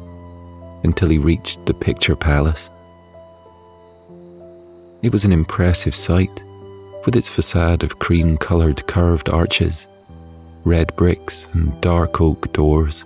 until 0.85 1.09
he 1.09 1.19
reached 1.19 1.67
the 1.67 1.75
picture 1.75 2.15
palace. 2.15 2.71
It 5.03 5.13
was 5.13 5.25
an 5.25 5.33
impressive 5.33 5.95
sight, 5.95 6.43
with 7.05 7.17
its 7.17 7.29
facade 7.29 7.83
of 7.83 7.99
cream 7.99 8.37
coloured 8.37 8.87
curved 8.87 9.29
arches, 9.29 9.89
red 10.65 10.95
bricks, 10.97 11.49
and 11.53 11.81
dark 11.81 12.21
oak 12.21 12.53
doors. 12.53 13.05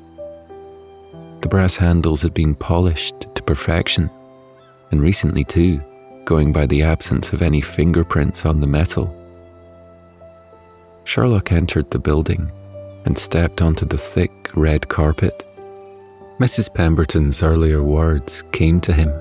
The 1.40 1.48
brass 1.48 1.76
handles 1.76 2.22
had 2.22 2.34
been 2.34 2.54
polished 2.54 3.26
to 3.34 3.42
perfection, 3.42 4.10
and 4.90 5.02
recently 5.02 5.44
too, 5.44 5.82
going 6.24 6.52
by 6.52 6.66
the 6.66 6.82
absence 6.82 7.32
of 7.32 7.42
any 7.42 7.60
fingerprints 7.60 8.46
on 8.46 8.60
the 8.60 8.66
metal. 8.66 9.14
Sherlock 11.04 11.52
entered 11.52 11.90
the 11.90 11.98
building 11.98 12.50
and 13.04 13.18
stepped 13.18 13.60
onto 13.60 13.84
the 13.84 13.98
thick 13.98 14.50
red 14.54 14.88
carpet 14.88 15.44
Mrs. 16.42 16.74
Pemberton's 16.74 17.40
earlier 17.40 17.84
words 17.84 18.42
came 18.50 18.80
to 18.80 18.92
him. 18.92 19.12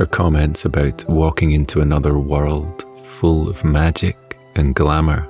Her 0.00 0.06
comments 0.06 0.64
about 0.64 1.06
walking 1.10 1.50
into 1.50 1.82
another 1.82 2.18
world 2.18 2.86
full 3.02 3.50
of 3.50 3.62
magic 3.64 4.16
and 4.54 4.74
glamour. 4.74 5.28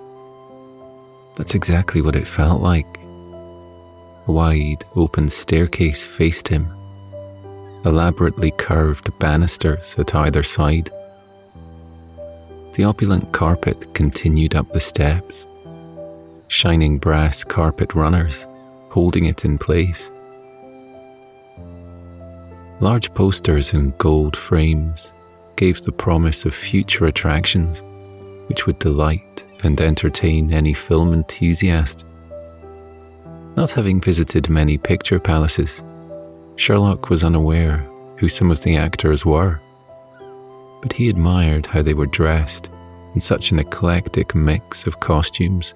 That's 1.34 1.56
exactly 1.56 2.00
what 2.00 2.14
it 2.14 2.24
felt 2.24 2.62
like. 2.62 2.86
A 4.28 4.32
wide, 4.32 4.84
open 4.94 5.28
staircase 5.28 6.06
faced 6.06 6.46
him, 6.46 6.72
elaborately 7.84 8.52
curved 8.52 9.10
banisters 9.18 9.98
at 9.98 10.14
either 10.14 10.44
side. 10.44 10.88
The 12.74 12.84
opulent 12.84 13.32
carpet 13.32 13.92
continued 13.92 14.54
up 14.54 14.72
the 14.72 14.78
steps, 14.78 15.46
shining 16.46 16.98
brass 16.98 17.42
carpet 17.42 17.92
runners 17.96 18.46
holding 18.90 19.24
it 19.24 19.44
in 19.44 19.58
place. 19.58 20.12
Large 22.80 23.12
posters 23.12 23.74
in 23.74 23.92
gold 23.98 24.34
frames 24.34 25.12
gave 25.56 25.82
the 25.82 25.92
promise 25.92 26.46
of 26.46 26.54
future 26.54 27.04
attractions 27.04 27.82
which 28.46 28.66
would 28.66 28.78
delight 28.78 29.44
and 29.62 29.78
entertain 29.78 30.50
any 30.50 30.72
film 30.72 31.12
enthusiast. 31.12 32.06
Not 33.54 33.70
having 33.70 34.00
visited 34.00 34.48
many 34.48 34.78
picture 34.78 35.20
palaces, 35.20 35.82
Sherlock 36.56 37.10
was 37.10 37.22
unaware 37.22 37.86
who 38.16 38.30
some 38.30 38.50
of 38.50 38.62
the 38.62 38.76
actors 38.76 39.26
were, 39.26 39.60
but 40.80 40.94
he 40.94 41.10
admired 41.10 41.66
how 41.66 41.82
they 41.82 41.94
were 41.94 42.06
dressed 42.06 42.70
in 43.14 43.20
such 43.20 43.50
an 43.50 43.58
eclectic 43.58 44.34
mix 44.34 44.86
of 44.86 45.00
costumes. 45.00 45.74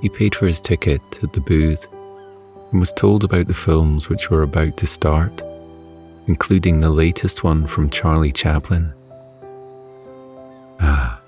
He 0.00 0.08
paid 0.08 0.34
for 0.34 0.48
his 0.48 0.60
ticket 0.60 1.00
at 1.22 1.32
the 1.32 1.40
booth 1.40 1.86
and 2.72 2.80
was 2.80 2.92
told 2.92 3.22
about 3.22 3.46
the 3.46 3.54
films 3.54 4.08
which 4.08 4.30
were 4.30 4.42
about 4.42 4.76
to 4.78 4.86
start, 4.86 5.42
including 6.26 6.80
the 6.80 6.90
latest 6.90 7.44
one 7.44 7.66
from 7.66 7.90
Charlie 7.90 8.32
Chaplin. 8.32 8.92
Ah, 10.80 11.20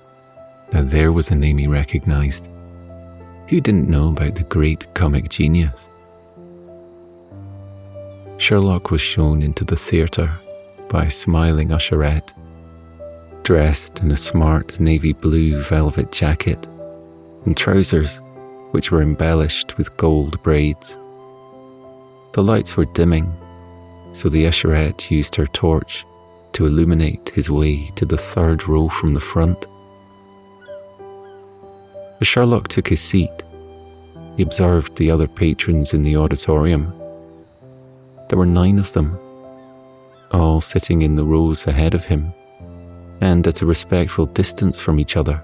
now 0.73 0.81
there 0.81 1.13
was 1.13 1.31
a 1.31 1.35
name 1.35 1.59
he 1.59 1.67
recognized. 1.67 2.49
Who 3.47 3.61
didn't 3.61 3.89
know 3.89 4.09
about 4.09 4.35
the 4.35 4.43
great 4.43 4.91
comic 4.95 5.29
genius? 5.29 5.87
Sherlock 8.37 8.91
was 8.91 9.01
shown 9.01 9.41
into 9.41 9.63
the 9.63 9.77
theatre 9.77 10.33
by 10.89 11.05
a 11.05 11.11
smiling 11.11 11.69
usherette, 11.69 12.33
dressed 13.43 13.99
in 14.01 14.11
a 14.11 14.17
smart 14.17 14.79
navy 14.79 15.13
blue 15.13 15.61
velvet 15.61 16.11
jacket 16.11 16.67
and 17.45 17.55
trousers 17.55 18.21
which 18.71 18.91
were 18.91 19.01
embellished 19.01 19.77
with 19.77 19.95
gold 19.97 20.41
braids. 20.43 20.97
The 22.35 22.43
lights 22.43 22.75
were 22.75 22.83
dimming, 22.83 23.33
so 24.11 24.27
the 24.27 24.43
usherette 24.43 25.09
used 25.09 25.37
her 25.37 25.47
torch 25.47 26.05
to 26.51 26.65
illuminate 26.65 27.29
his 27.29 27.49
way 27.49 27.89
to 27.95 28.05
the 28.05 28.17
third 28.17 28.67
row 28.67 28.89
from 28.89 29.13
the 29.13 29.21
front. 29.21 29.65
As 32.19 32.27
Sherlock 32.27 32.67
took 32.67 32.89
his 32.89 32.99
seat, 32.99 33.45
he 34.35 34.43
observed 34.43 34.97
the 34.97 35.09
other 35.09 35.29
patrons 35.29 35.93
in 35.93 36.01
the 36.01 36.17
auditorium. 36.17 36.93
There 38.27 38.37
were 38.37 38.45
nine 38.45 38.79
of 38.79 38.91
them, 38.91 39.17
all 40.31 40.59
sitting 40.59 41.03
in 41.03 41.15
the 41.15 41.23
rows 41.23 41.65
ahead 41.67 41.93
of 41.93 42.03
him 42.03 42.33
and 43.21 43.47
at 43.47 43.61
a 43.61 43.65
respectful 43.65 44.25
distance 44.25 44.81
from 44.81 44.99
each 44.99 45.15
other. 45.15 45.41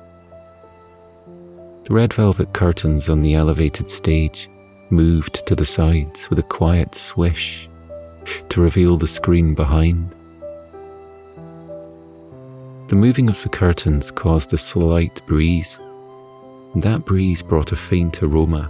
The 1.85 1.93
red 1.93 2.11
velvet 2.11 2.51
curtains 2.51 3.07
on 3.07 3.21
the 3.21 3.35
elevated 3.35 3.89
stage 3.89 4.49
moved 4.91 5.45
to 5.47 5.55
the 5.55 5.65
sides 5.65 6.29
with 6.29 6.39
a 6.39 6.43
quiet 6.43 6.93
swish 6.93 7.69
to 8.49 8.61
reveal 8.61 8.97
the 8.97 9.07
screen 9.07 9.55
behind. 9.55 10.13
The 12.87 12.95
moving 12.95 13.29
of 13.29 13.41
the 13.41 13.49
curtains 13.49 14.11
caused 14.11 14.53
a 14.53 14.57
slight 14.57 15.25
breeze, 15.25 15.79
and 16.73 16.83
that 16.83 17.05
breeze 17.05 17.41
brought 17.41 17.71
a 17.71 17.75
faint 17.77 18.21
aroma, 18.21 18.69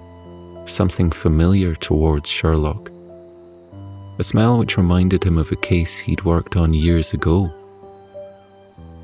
something 0.68 1.12
familiar 1.12 1.74
towards 1.76 2.30
Sherlock. 2.30 2.92
A 4.20 4.24
smell 4.24 4.60
which 4.60 4.78
reminded 4.78 5.24
him 5.24 5.40
of 5.40 5.52
a 5.52 5.56
case 5.56 5.98
he'd 5.98 6.24
worked 6.24 6.56
on 6.56 6.74
years 6.74 7.14
ago. 7.14 7.52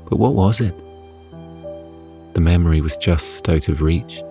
But 0.08 0.18
what 0.18 0.34
was 0.34 0.60
it? 0.60 0.74
The 2.34 2.40
memory 2.40 2.80
was 2.80 2.96
just 2.96 3.48
out 3.48 3.68
of 3.68 3.82
reach 3.82 4.22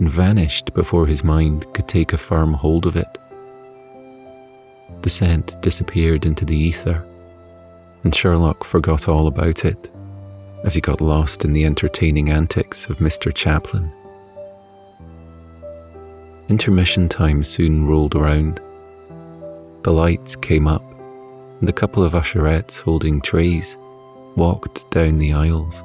and 0.00 0.10
vanished 0.10 0.72
before 0.72 1.06
his 1.06 1.22
mind 1.22 1.72
could 1.74 1.86
take 1.86 2.12
a 2.12 2.18
firm 2.18 2.54
hold 2.54 2.86
of 2.86 2.96
it. 2.96 3.18
The 5.02 5.10
scent 5.10 5.60
disappeared 5.60 6.26
into 6.26 6.44
the 6.44 6.56
ether, 6.56 7.04
and 8.02 8.14
Sherlock 8.14 8.64
forgot 8.64 9.08
all 9.08 9.26
about 9.26 9.64
it 9.64 9.90
as 10.64 10.74
he 10.74 10.80
got 10.80 11.00
lost 11.00 11.44
in 11.44 11.52
the 11.52 11.64
entertaining 11.64 12.30
antics 12.30 12.88
of 12.88 12.98
Mr. 12.98 13.32
Chaplin. 13.32 13.92
Intermission 16.48 17.08
time 17.08 17.44
soon 17.44 17.86
rolled 17.86 18.14
around. 18.14 18.60
The 19.82 19.92
lights 19.92 20.34
came 20.34 20.66
up, 20.66 20.84
and 21.60 21.68
a 21.68 21.74
couple 21.74 22.02
of 22.02 22.14
usherettes 22.14 22.80
holding 22.80 23.20
trays 23.20 23.76
walked 24.34 24.90
down 24.90 25.18
the 25.18 25.34
aisles. 25.34 25.84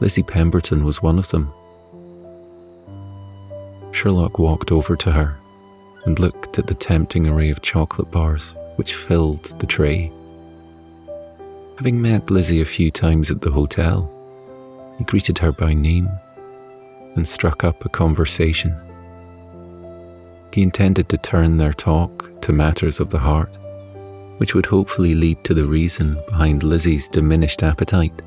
Lizzie 0.00 0.22
Pemberton 0.22 0.84
was 0.84 1.02
one 1.02 1.18
of 1.18 1.28
them 1.28 1.52
Sherlock 3.92 4.38
walked 4.38 4.72
over 4.72 4.96
to 4.96 5.12
her 5.12 5.36
and 6.04 6.18
looked 6.18 6.58
at 6.58 6.66
the 6.66 6.74
tempting 6.74 7.28
array 7.28 7.50
of 7.50 7.62
chocolate 7.62 8.10
bars 8.10 8.54
which 8.76 8.94
filled 8.94 9.44
the 9.60 9.66
tray. 9.66 10.10
Having 11.76 12.02
met 12.02 12.30
Lizzie 12.30 12.60
a 12.60 12.64
few 12.64 12.90
times 12.90 13.30
at 13.30 13.40
the 13.40 13.50
hotel, 13.50 14.10
he 14.98 15.04
greeted 15.04 15.38
her 15.38 15.52
by 15.52 15.74
name 15.74 16.08
and 17.16 17.26
struck 17.26 17.64
up 17.64 17.84
a 17.84 17.88
conversation. 17.88 18.74
He 20.52 20.62
intended 20.62 21.08
to 21.08 21.18
turn 21.18 21.56
their 21.56 21.72
talk 21.72 22.30
to 22.42 22.52
matters 22.52 23.00
of 23.00 23.10
the 23.10 23.18
heart, 23.18 23.58
which 24.38 24.54
would 24.54 24.66
hopefully 24.66 25.14
lead 25.14 25.44
to 25.44 25.54
the 25.54 25.66
reason 25.66 26.18
behind 26.28 26.62
Lizzie's 26.62 27.08
diminished 27.08 27.62
appetite. 27.62 28.22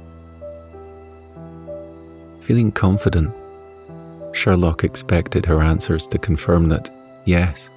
Feeling 2.41 2.71
confident, 2.71 3.34
Sherlock 4.36 4.84
expected 4.84 5.45
her 5.45 5.62
answers 5.62 6.08
to 6.08 6.17
confirm 6.17 6.67
that, 6.69 6.89
yes, 7.26 7.69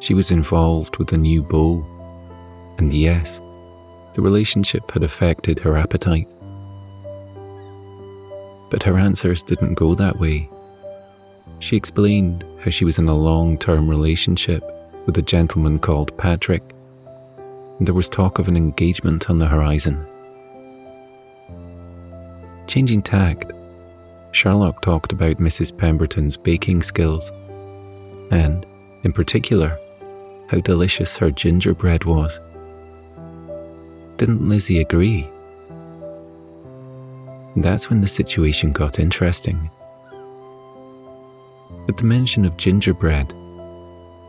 she 0.00 0.14
was 0.14 0.30
involved 0.30 0.96
with 0.96 1.12
a 1.12 1.18
new 1.18 1.42
beau, 1.42 1.84
and 2.78 2.94
yes, 2.94 3.40
the 4.14 4.22
relationship 4.22 4.90
had 4.90 5.02
affected 5.02 5.58
her 5.58 5.76
appetite. 5.76 6.28
But 8.70 8.82
her 8.84 8.96
answers 8.96 9.42
didn't 9.42 9.74
go 9.74 9.94
that 9.96 10.18
way. 10.18 10.48
She 11.58 11.76
explained 11.76 12.44
how 12.60 12.70
she 12.70 12.84
was 12.84 12.98
in 12.98 13.08
a 13.08 13.14
long 13.14 13.58
term 13.58 13.88
relationship 13.88 14.64
with 15.06 15.18
a 15.18 15.22
gentleman 15.22 15.78
called 15.78 16.16
Patrick, 16.16 16.62
and 17.78 17.86
there 17.86 17.94
was 17.94 18.08
talk 18.08 18.38
of 18.38 18.48
an 18.48 18.56
engagement 18.56 19.28
on 19.28 19.38
the 19.38 19.48
horizon. 19.48 20.06
Changing 22.68 23.02
tact, 23.02 23.52
Sherlock 24.32 24.82
talked 24.82 25.12
about 25.12 25.36
Mrs. 25.36 25.76
Pemberton's 25.76 26.36
baking 26.36 26.82
skills, 26.82 27.30
and, 28.30 28.66
in 29.04 29.12
particular, 29.12 29.78
how 30.48 30.58
delicious 30.60 31.16
her 31.16 31.30
gingerbread 31.30 32.04
was. 32.04 32.40
Didn't 34.16 34.48
Lizzie 34.48 34.80
agree? 34.80 35.28
That's 37.56 37.90
when 37.90 38.00
the 38.00 38.06
situation 38.06 38.72
got 38.72 38.98
interesting. 38.98 39.70
At 41.88 41.96
the 41.96 42.04
mention 42.04 42.44
of 42.44 42.56
gingerbread, 42.56 43.32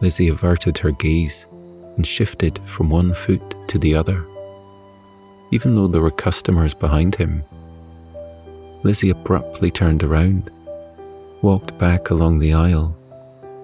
Lizzie 0.02 0.30
averted 0.30 0.78
her 0.80 0.92
gaze 0.92 1.46
and 1.96 2.06
shifted 2.06 2.60
from 2.66 2.90
one 2.90 3.14
foot 3.14 3.56
to 3.68 3.78
the 3.78 3.96
other. 3.96 4.26
Even 5.52 5.76
though 5.76 5.88
there 5.88 6.02
were 6.02 6.12
customers 6.12 6.74
behind 6.74 7.16
him, 7.16 7.44
Lizzie 8.84 9.10
abruptly 9.10 9.72
turned 9.72 10.04
around, 10.04 10.52
walked 11.42 11.78
back 11.78 12.10
along 12.10 12.40
the 12.40 12.54
aisle, 12.54 12.96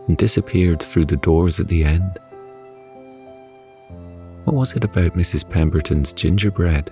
and 0.07 0.17
disappeared 0.17 0.81
through 0.81 1.05
the 1.05 1.17
doors 1.17 1.59
at 1.59 1.67
the 1.67 1.83
end. 1.83 2.17
What 4.45 4.55
was 4.55 4.75
it 4.75 4.83
about 4.83 5.17
Mrs. 5.17 5.47
Pemberton's 5.47 6.13
gingerbread 6.13 6.91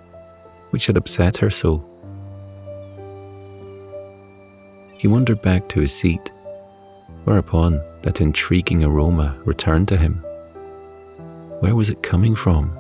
which 0.72 0.88
had 0.88 0.98
upset 0.98 1.38
her 1.38 1.50
so? 1.50 1.84
He 4.98 5.08
wandered 5.08 5.42
back 5.42 5.70
to 5.70 5.80
his 5.80 5.96
seat, 5.96 6.32
whereupon 7.24 7.82
that 8.02 8.20
intriguing 8.20 8.84
aroma 8.84 9.38
returned 9.46 9.88
to 9.88 9.98
him. 9.98 10.16
Where 11.62 11.76
was 11.76 11.90
it 11.90 12.04
coming 12.04 12.36
from? 12.36 12.78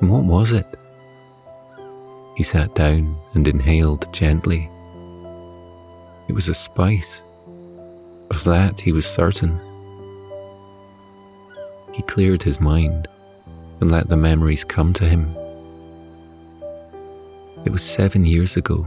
And 0.00 0.10
what 0.10 0.24
was 0.24 0.52
it? 0.52 0.66
He 2.36 2.42
sat 2.42 2.74
down 2.74 3.16
and 3.34 3.46
inhaled 3.46 4.12
gently. 4.12 4.70
It 6.28 6.32
was 6.32 6.48
a 6.48 6.54
spice. 6.54 7.22
Of 8.30 8.42
that 8.44 8.80
he 8.80 8.92
was 8.92 9.06
certain. 9.06 9.60
He 11.92 12.02
cleared 12.02 12.42
his 12.42 12.60
mind 12.60 13.06
and 13.80 13.90
let 13.90 14.08
the 14.08 14.16
memories 14.16 14.64
come 14.64 14.92
to 14.94 15.04
him. 15.04 15.36
It 17.64 17.72
was 17.72 17.82
seven 17.82 18.24
years 18.24 18.56
ago. 18.56 18.86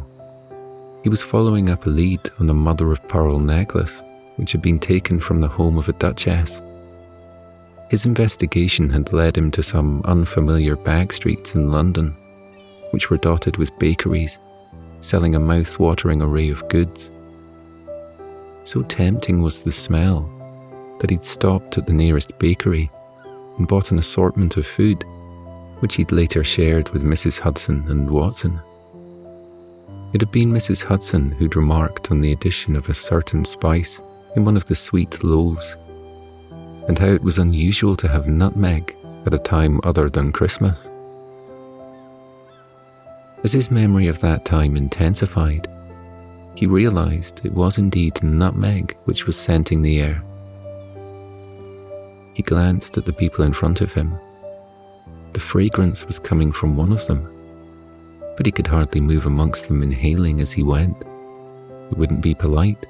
He 1.04 1.10
was 1.10 1.22
following 1.22 1.70
up 1.70 1.86
a 1.86 1.90
lead 1.90 2.20
on 2.40 2.50
a 2.50 2.54
mother 2.54 2.92
of 2.92 3.08
pearl 3.08 3.40
necklace 3.40 4.02
which 4.38 4.52
had 4.52 4.62
been 4.62 4.80
taken 4.80 5.20
from 5.20 5.42
the 5.42 5.48
home 5.48 5.78
of 5.78 5.90
a 5.90 5.94
duchess. 5.94 6.62
His 7.90 8.06
investigation 8.06 8.90
had 8.90 9.14
led 9.14 9.38
him 9.38 9.50
to 9.52 9.64
some 9.64 10.02
unfamiliar 10.06 10.76
back 10.76 11.12
streets 11.12 11.56
in 11.56 11.72
London 11.72 12.16
which 12.92 13.10
were 13.10 13.18
dotted 13.18 13.58
with 13.58 13.78
bakeries 13.80 14.40
selling 15.02 15.36
a 15.36 15.40
mouth 15.40 15.80
watering 15.80 16.22
array 16.22 16.50
of 16.50 16.68
goods. 16.70 17.12
So 18.64 18.84
tempting 18.84 19.42
was 19.42 19.62
the 19.62 19.72
smell 19.72 20.30
that 21.00 21.10
he'd 21.10 21.26
stopped 21.26 21.78
at 21.78 21.86
the 21.86 21.94
nearest 21.94 22.38
bakery 22.40 22.90
and 23.58 23.68
bought 23.68 23.92
an 23.92 24.00
assortment 24.00 24.58
of 24.58 24.66
food, 24.66 25.04
which 25.80 25.96
he'd 25.96 26.12
later 26.12 26.44
shared 26.44 26.90
with 26.90 27.04
Mrs. 27.04 27.40
Hudson 27.40 27.86
and 27.88 28.10
Watson. 28.10 28.60
It 30.14 30.22
had 30.22 30.32
been 30.32 30.52
Mrs. 30.52 30.84
Hudson 30.84 31.32
who'd 31.32 31.56
remarked 31.56 32.12
on 32.12 32.22
the 32.22 32.32
addition 32.32 32.76
of 32.76 32.90
a 32.90 32.94
certain 32.94 33.46
spice 33.46 34.02
in 34.36 34.46
one 34.46 34.58
of 34.58 34.66
the 34.66 34.76
sweet 34.76 35.24
loaves, 35.24 35.76
and 36.88 36.98
how 36.98 37.08
it 37.08 37.24
was 37.24 37.38
unusual 37.38 37.96
to 37.98 38.08
have 38.08 38.28
nutmeg 38.28 38.96
at 39.26 39.34
a 39.34 39.40
time 39.40 39.80
other 39.84 40.10
than 40.10 40.32
Christmas. 40.32 40.90
As 43.44 43.54
his 43.54 43.72
memory 43.72 44.08
of 44.08 44.20
that 44.22 44.46
time 44.46 44.76
intensified, 44.76 45.68
he 46.56 46.66
realized 46.66 47.46
it 47.46 47.54
was 47.54 47.78
indeed 47.78 48.22
nutmeg 48.24 48.98
which 49.06 49.28
was 49.28 49.38
scenting 49.38 49.82
the 49.82 50.02
air. 50.02 50.24
He 52.34 52.42
glanced 52.42 52.98
at 52.98 53.06
the 53.06 53.14
people 53.14 53.46
in 53.46 53.54
front 53.54 53.82
of 53.82 53.94
him. 53.94 54.18
The 55.34 55.40
fragrance 55.40 56.06
was 56.06 56.18
coming 56.18 56.52
from 56.52 56.76
one 56.76 56.92
of 56.92 57.06
them, 57.06 57.32
but 58.38 58.46
he 58.46 58.52
could 58.52 58.68
hardly 58.68 59.02
move 59.02 59.28
amongst 59.28 59.68
them 59.68 59.84
inhaling 59.84 60.42
as 60.42 60.52
he 60.52 60.64
went. 60.64 61.00
It 61.92 61.98
wouldn't 61.98 62.22
be 62.22 62.34
polite. 62.34 62.88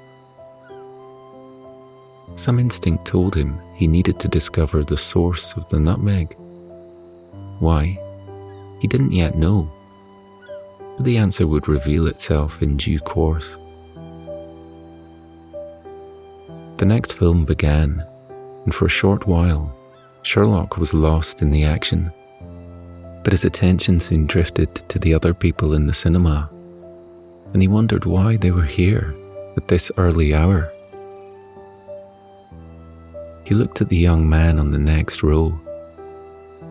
Some 2.36 2.58
instinct 2.58 3.04
told 3.04 3.34
him 3.34 3.60
he 3.74 3.86
needed 3.86 4.18
to 4.20 4.28
discover 4.28 4.82
the 4.82 4.96
source 4.96 5.52
of 5.54 5.68
the 5.68 5.78
nutmeg. 5.78 6.34
Why? 7.58 7.98
He 8.80 8.88
didn't 8.88 9.12
yet 9.12 9.36
know 9.36 9.70
but 10.98 11.04
the 11.04 11.16
answer 11.16 11.46
would 11.46 11.68
reveal 11.68 12.08
itself 12.08 12.60
in 12.60 12.76
due 12.76 12.98
course. 12.98 13.56
The 16.78 16.86
next 16.86 17.12
film 17.12 17.44
began, 17.44 18.04
and 18.64 18.74
for 18.74 18.86
a 18.86 18.90
short 18.90 19.24
while, 19.24 19.72
Sherlock 20.22 20.76
was 20.76 20.92
lost 20.92 21.40
in 21.40 21.52
the 21.52 21.62
action. 21.62 22.12
But 23.22 23.32
his 23.32 23.44
attention 23.44 24.00
soon 24.00 24.26
drifted 24.26 24.74
to 24.88 24.98
the 24.98 25.14
other 25.14 25.32
people 25.32 25.74
in 25.74 25.86
the 25.86 25.92
cinema, 25.92 26.50
and 27.52 27.62
he 27.62 27.68
wondered 27.68 28.04
why 28.04 28.36
they 28.36 28.50
were 28.50 28.64
here 28.64 29.14
at 29.56 29.68
this 29.68 29.92
early 29.98 30.34
hour. 30.34 30.68
He 33.44 33.54
looked 33.54 33.80
at 33.80 33.88
the 33.88 33.96
young 33.96 34.28
man 34.28 34.58
on 34.58 34.72
the 34.72 34.80
next 34.80 35.22
row. 35.22 35.58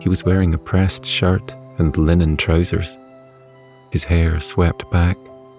He 0.00 0.10
was 0.10 0.22
wearing 0.22 0.52
a 0.52 0.58
pressed 0.58 1.06
shirt 1.06 1.56
and 1.78 1.96
linen 1.96 2.36
trousers 2.36 2.98
his 3.90 4.04
hair 4.04 4.40
swept 4.40 4.90
back 4.90 5.16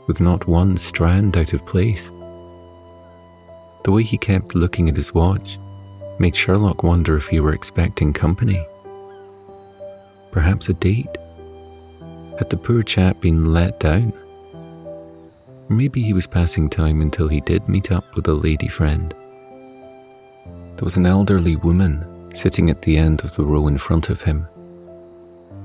with 0.08 0.22
not 0.22 0.48
one 0.48 0.78
strand 0.78 1.38
out 1.38 1.54
of 1.54 1.66
place. 1.66 2.12
The 3.84 3.92
way 3.92 4.04
he 4.04 4.18
kept 4.18 4.56
looking 4.56 4.90
at 4.90 4.96
his 4.96 5.14
watch 5.14 5.58
made 6.20 6.36
Sherlock 6.36 6.84
wonder 6.84 7.16
if 7.16 7.28
he 7.28 7.40
were 7.40 7.54
expecting 7.54 8.14
company. 8.14 8.66
Perhaps 10.32 10.70
a 10.70 10.74
date? 10.74 11.18
Had 12.38 12.50
the 12.50 12.58
poor 12.58 12.84
chap 12.84 13.22
been 13.22 13.54
let 13.54 13.80
down? 13.80 14.14
Maybe 15.70 16.02
he 16.02 16.14
was 16.14 16.28
passing 16.28 16.70
time 16.70 17.02
until 17.02 17.28
he 17.28 17.42
did 17.42 17.70
meet 17.70 17.92
up 17.92 18.16
with 18.16 18.28
a 18.28 18.34
lady 18.34 18.68
friend. 18.68 19.14
There 20.76 20.86
was 20.86 20.98
an 20.98 21.06
elderly 21.06 21.56
woman 21.56 22.06
sitting 22.34 22.70
at 22.70 22.82
the 22.82 22.98
end 22.98 23.24
of 23.24 23.36
the 23.36 23.44
row 23.44 23.68
in 23.68 23.78
front 23.78 24.10
of 24.10 24.22
him 24.22 24.48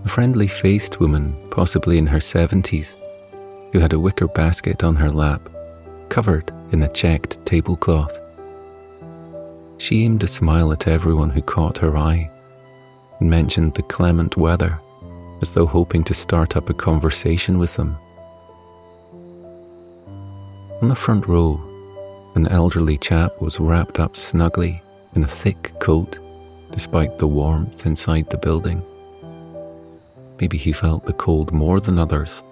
a 0.05 0.09
friendly 0.09 0.47
faced 0.47 1.01
woman, 1.01 1.35
possibly 1.51 1.97
in 1.97 2.07
her 2.07 2.19
70s, 2.19 2.95
who 3.73 3.79
had 3.79 3.93
a 3.93 3.99
wicker 3.99 4.29
basket 4.29 4.85
on 4.85 4.95
her 4.97 5.11
lap, 5.11 5.49
covered 6.11 6.53
in 6.73 6.83
a 6.83 6.93
checked 6.93 7.45
tablecloth. 7.47 8.19
She 9.79 10.05
aimed 10.05 10.23
a 10.23 10.29
smile 10.29 10.73
at 10.73 10.87
everyone 10.87 11.31
who 11.31 11.43
caught 11.43 11.79
her 11.79 11.97
eye 11.97 12.31
and 13.19 13.31
mentioned 13.31 13.75
the 13.75 13.83
clement 13.83 14.37
weather 14.37 14.79
as 15.41 15.51
though 15.51 15.67
hoping 15.67 16.05
to 16.05 16.15
start 16.15 16.57
up 16.57 16.71
a 16.71 16.75
conversation 16.75 17.59
with 17.59 17.75
them. 17.77 17.97
On 20.83 20.89
the 20.89 20.95
front 20.95 21.27
row, 21.27 21.61
an 22.35 22.47
elderly 22.49 22.99
chap 22.99 23.41
was 23.41 23.61
wrapped 23.61 23.99
up 23.99 24.17
snugly 24.17 24.83
in 25.15 25.25
a 25.25 25.29
thick 25.29 25.73
coat 25.81 26.19
despite 26.71 27.19
the 27.19 27.27
warmth 27.27 27.87
inside 27.87 28.29
the 28.31 28.39
building. 28.39 28.83
Maybe 30.41 30.59
he 30.59 30.73
felt 30.73 31.07
the 31.07 31.13
cold 31.13 31.53
more 31.53 31.81
than 31.81 31.99
others 31.99 32.43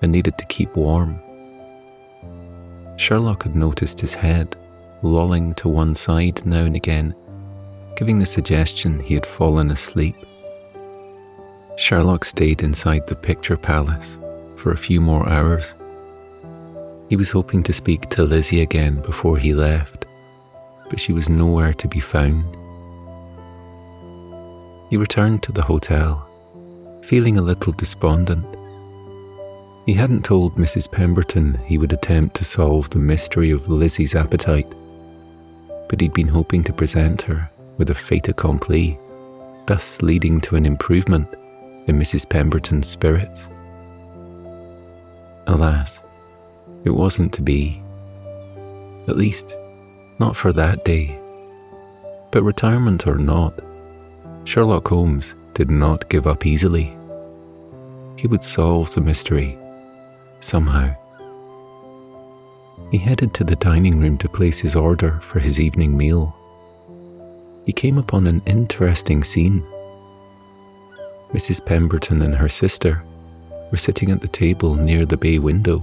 and 0.00 0.12
needed 0.12 0.38
to 0.38 0.46
keep 0.46 0.74
warm. 0.76 1.20
Sherlock 2.96 3.42
had 3.44 3.56
noticed 3.56 4.00
his 4.00 4.14
head 4.14 4.56
lolling 5.02 5.54
to 5.54 5.68
one 5.68 5.94
side 5.94 6.44
now 6.46 6.64
and 6.64 6.76
again, 6.76 7.14
giving 7.96 8.18
the 8.18 8.26
suggestion 8.26 9.00
he 9.00 9.14
had 9.14 9.26
fallen 9.26 9.70
asleep. 9.70 10.16
Sherlock 11.76 12.24
stayed 12.24 12.62
inside 12.62 13.06
the 13.06 13.16
picture 13.16 13.56
palace 13.56 14.18
for 14.56 14.72
a 14.72 14.76
few 14.76 15.00
more 15.00 15.28
hours. 15.28 15.74
He 17.08 17.16
was 17.16 17.30
hoping 17.30 17.62
to 17.64 17.72
speak 17.72 18.08
to 18.10 18.22
Lizzie 18.22 18.62
again 18.62 19.00
before 19.00 19.36
he 19.36 19.54
left, 19.54 20.06
but 20.88 21.00
she 21.00 21.12
was 21.12 21.28
nowhere 21.28 21.74
to 21.74 21.88
be 21.88 22.00
found. 22.00 22.44
He 24.88 24.96
returned 24.96 25.42
to 25.42 25.52
the 25.52 25.62
hotel, 25.62 26.28
feeling 27.02 27.36
a 27.36 27.42
little 27.42 27.72
despondent. 27.72 28.46
He 29.86 29.94
hadn't 29.94 30.24
told 30.24 30.56
Mrs. 30.56 30.90
Pemberton 30.90 31.54
he 31.66 31.76
would 31.76 31.92
attempt 31.92 32.36
to 32.36 32.44
solve 32.44 32.88
the 32.90 32.98
mystery 32.98 33.50
of 33.50 33.68
Lizzie's 33.68 34.14
appetite, 34.14 34.72
but 35.88 36.00
he'd 36.00 36.12
been 36.12 36.28
hoping 36.28 36.62
to 36.64 36.72
present 36.72 37.22
her 37.22 37.50
with 37.78 37.90
a 37.90 37.94
fait 37.94 38.28
accompli, 38.28 38.98
thus 39.66 40.00
leading 40.00 40.40
to 40.42 40.56
an 40.56 40.64
improvement 40.64 41.28
in 41.86 41.98
Mrs. 41.98 42.28
Pemberton's 42.28 42.88
spirits. 42.88 43.48
Alas, 45.48 46.00
it 46.84 46.90
wasn't 46.90 47.32
to 47.34 47.42
be. 47.42 47.82
At 49.08 49.16
least, 49.16 49.54
not 50.20 50.36
for 50.36 50.52
that 50.52 50.84
day. 50.84 51.18
But 52.30 52.44
retirement 52.44 53.06
or 53.08 53.16
not, 53.16 53.58
Sherlock 54.44 54.86
Holmes 54.88 55.34
did 55.54 55.70
not 55.70 56.08
give 56.08 56.26
up 56.26 56.46
easily. 56.46 56.96
He 58.16 58.26
would 58.26 58.44
solve 58.44 58.92
the 58.94 59.00
mystery 59.00 59.58
somehow. 60.40 60.94
He 62.90 62.98
headed 62.98 63.32
to 63.34 63.44
the 63.44 63.56
dining 63.56 63.98
room 64.00 64.18
to 64.18 64.28
place 64.28 64.60
his 64.60 64.76
order 64.76 65.18
for 65.22 65.38
his 65.38 65.58
evening 65.60 65.96
meal. 65.96 66.36
He 67.64 67.72
came 67.72 67.96
upon 67.96 68.26
an 68.26 68.42
interesting 68.44 69.22
scene. 69.22 69.62
Mrs. 71.32 71.64
Pemberton 71.64 72.20
and 72.22 72.34
her 72.34 72.48
sister 72.48 73.02
were 73.70 73.78
sitting 73.78 74.10
at 74.10 74.20
the 74.20 74.28
table 74.28 74.74
near 74.74 75.06
the 75.06 75.16
bay 75.16 75.38
window, 75.38 75.82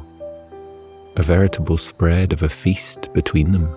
a 1.16 1.24
veritable 1.24 1.78
spread 1.78 2.32
of 2.32 2.44
a 2.44 2.50
feast 2.50 3.12
between 3.14 3.52
them. 3.52 3.76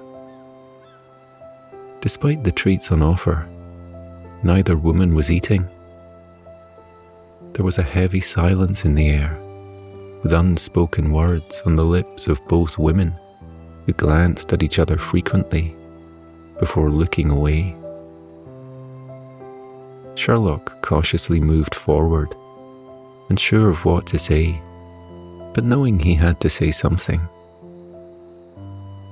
Despite 2.03 2.45
the 2.45 2.53
treats 2.53 2.93
on 2.93 3.03
offer, 3.03 3.49
neither 4.43 4.77
woman 4.77 5.15
was 5.15 5.31
eating. 5.31 5.69
There 7.55 7.65
was 7.65 7.77
a 7.77 7.83
heavy 7.83 8.21
silence 8.21 8.87
in 8.87 8.95
the 8.95 9.11
air, 9.11 9.39
with 10.23 10.33
unspoken 10.33 11.13
words 11.13 11.63
on 11.67 11.77
the 11.77 11.85
lips 11.85 12.27
of 12.27 12.47
both 12.49 12.79
women, 12.79 13.15
who 13.85 13.93
glanced 13.93 14.53
at 14.53 14.63
each 14.63 14.79
other 14.79 14.97
frequently 14.97 15.77
before 16.59 16.89
looking 16.89 17.29
away. 17.29 17.77
Sherlock 20.15 20.81
cautiously 20.83 21.41
moved 21.41 21.75
forward, 21.75 22.35
unsure 23.29 23.69
of 23.69 23.85
what 23.85 24.07
to 24.07 24.19
say, 24.19 24.61
but 25.53 25.65
knowing 25.65 25.99
he 25.99 26.15
had 26.15 26.41
to 26.41 26.49
say 26.49 26.71
something. 26.71 27.21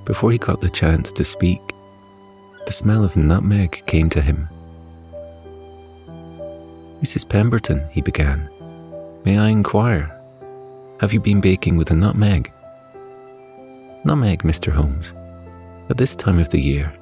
Before 0.06 0.32
he 0.32 0.38
got 0.38 0.60
the 0.62 0.70
chance 0.70 1.12
to 1.12 1.24
speak, 1.24 1.60
the 2.64 2.72
smell 2.72 3.04
of 3.04 3.16
nutmeg 3.16 3.82
came 3.86 4.08
to 4.10 4.22
him. 4.22 4.48
Mrs. 7.02 7.28
Pemberton, 7.28 7.86
he 7.90 8.00
began, 8.00 8.48
may 9.24 9.38
I 9.38 9.48
inquire, 9.48 10.16
have 11.00 11.12
you 11.12 11.20
been 11.20 11.40
baking 11.40 11.76
with 11.76 11.90
a 11.90 11.94
nutmeg? 11.94 12.52
Nutmeg, 14.04 14.42
Mr. 14.42 14.72
Holmes. 14.72 15.14
At 15.88 15.96
this 15.96 16.14
time 16.14 16.38
of 16.38 16.50
the 16.50 16.60
year, 16.60 16.92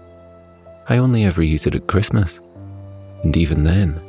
I 0.88 0.98
only 0.98 1.24
ever 1.24 1.42
use 1.42 1.66
it 1.66 1.74
at 1.74 1.86
Christmas 1.86 2.40
and 3.22 3.36
even 3.36 3.64
then, 3.64 4.00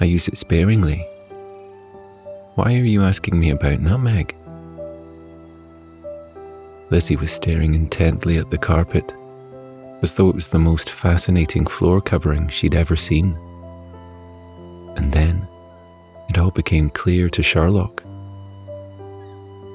I 0.00 0.04
use 0.04 0.28
it 0.28 0.38
sparingly. 0.38 1.06
Why 2.54 2.74
are 2.74 2.84
you 2.84 3.02
asking 3.02 3.38
me 3.38 3.50
about 3.50 3.80
nutmeg? 3.80 4.34
Lizzie 6.90 7.16
was 7.16 7.32
staring 7.32 7.74
intently 7.74 8.38
at 8.38 8.50
the 8.50 8.58
carpet, 8.58 9.12
as 10.02 10.14
though 10.14 10.28
it 10.28 10.34
was 10.34 10.48
the 10.48 10.58
most 10.58 10.90
fascinating 10.90 11.66
floor 11.66 12.00
covering 12.00 12.48
she'd 12.48 12.74
ever 12.74 12.94
seen. 12.94 13.36
And 14.96 15.12
then 15.12 15.46
it 16.28 16.38
all 16.38 16.50
became 16.50 16.90
clear 16.90 17.28
to 17.30 17.42
Sherlock. 17.42 18.02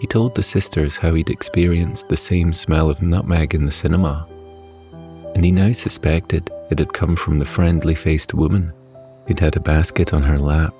He 0.01 0.07
told 0.07 0.33
the 0.33 0.43
sisters 0.43 0.97
how 0.97 1.13
he'd 1.13 1.29
experienced 1.29 2.09
the 2.09 2.17
same 2.17 2.53
smell 2.53 2.89
of 2.89 3.01
nutmeg 3.01 3.53
in 3.53 3.65
the 3.65 3.71
cinema, 3.71 4.27
and 5.35 5.45
he 5.45 5.51
now 5.51 5.71
suspected 5.71 6.49
it 6.71 6.79
had 6.79 6.93
come 6.93 7.15
from 7.15 7.37
the 7.37 7.45
friendly 7.45 7.95
faced 7.95 8.33
woman 8.33 8.73
who'd 9.27 9.39
had 9.39 9.55
a 9.55 9.59
basket 9.59 10.13
on 10.13 10.23
her 10.23 10.39
lap. 10.39 10.73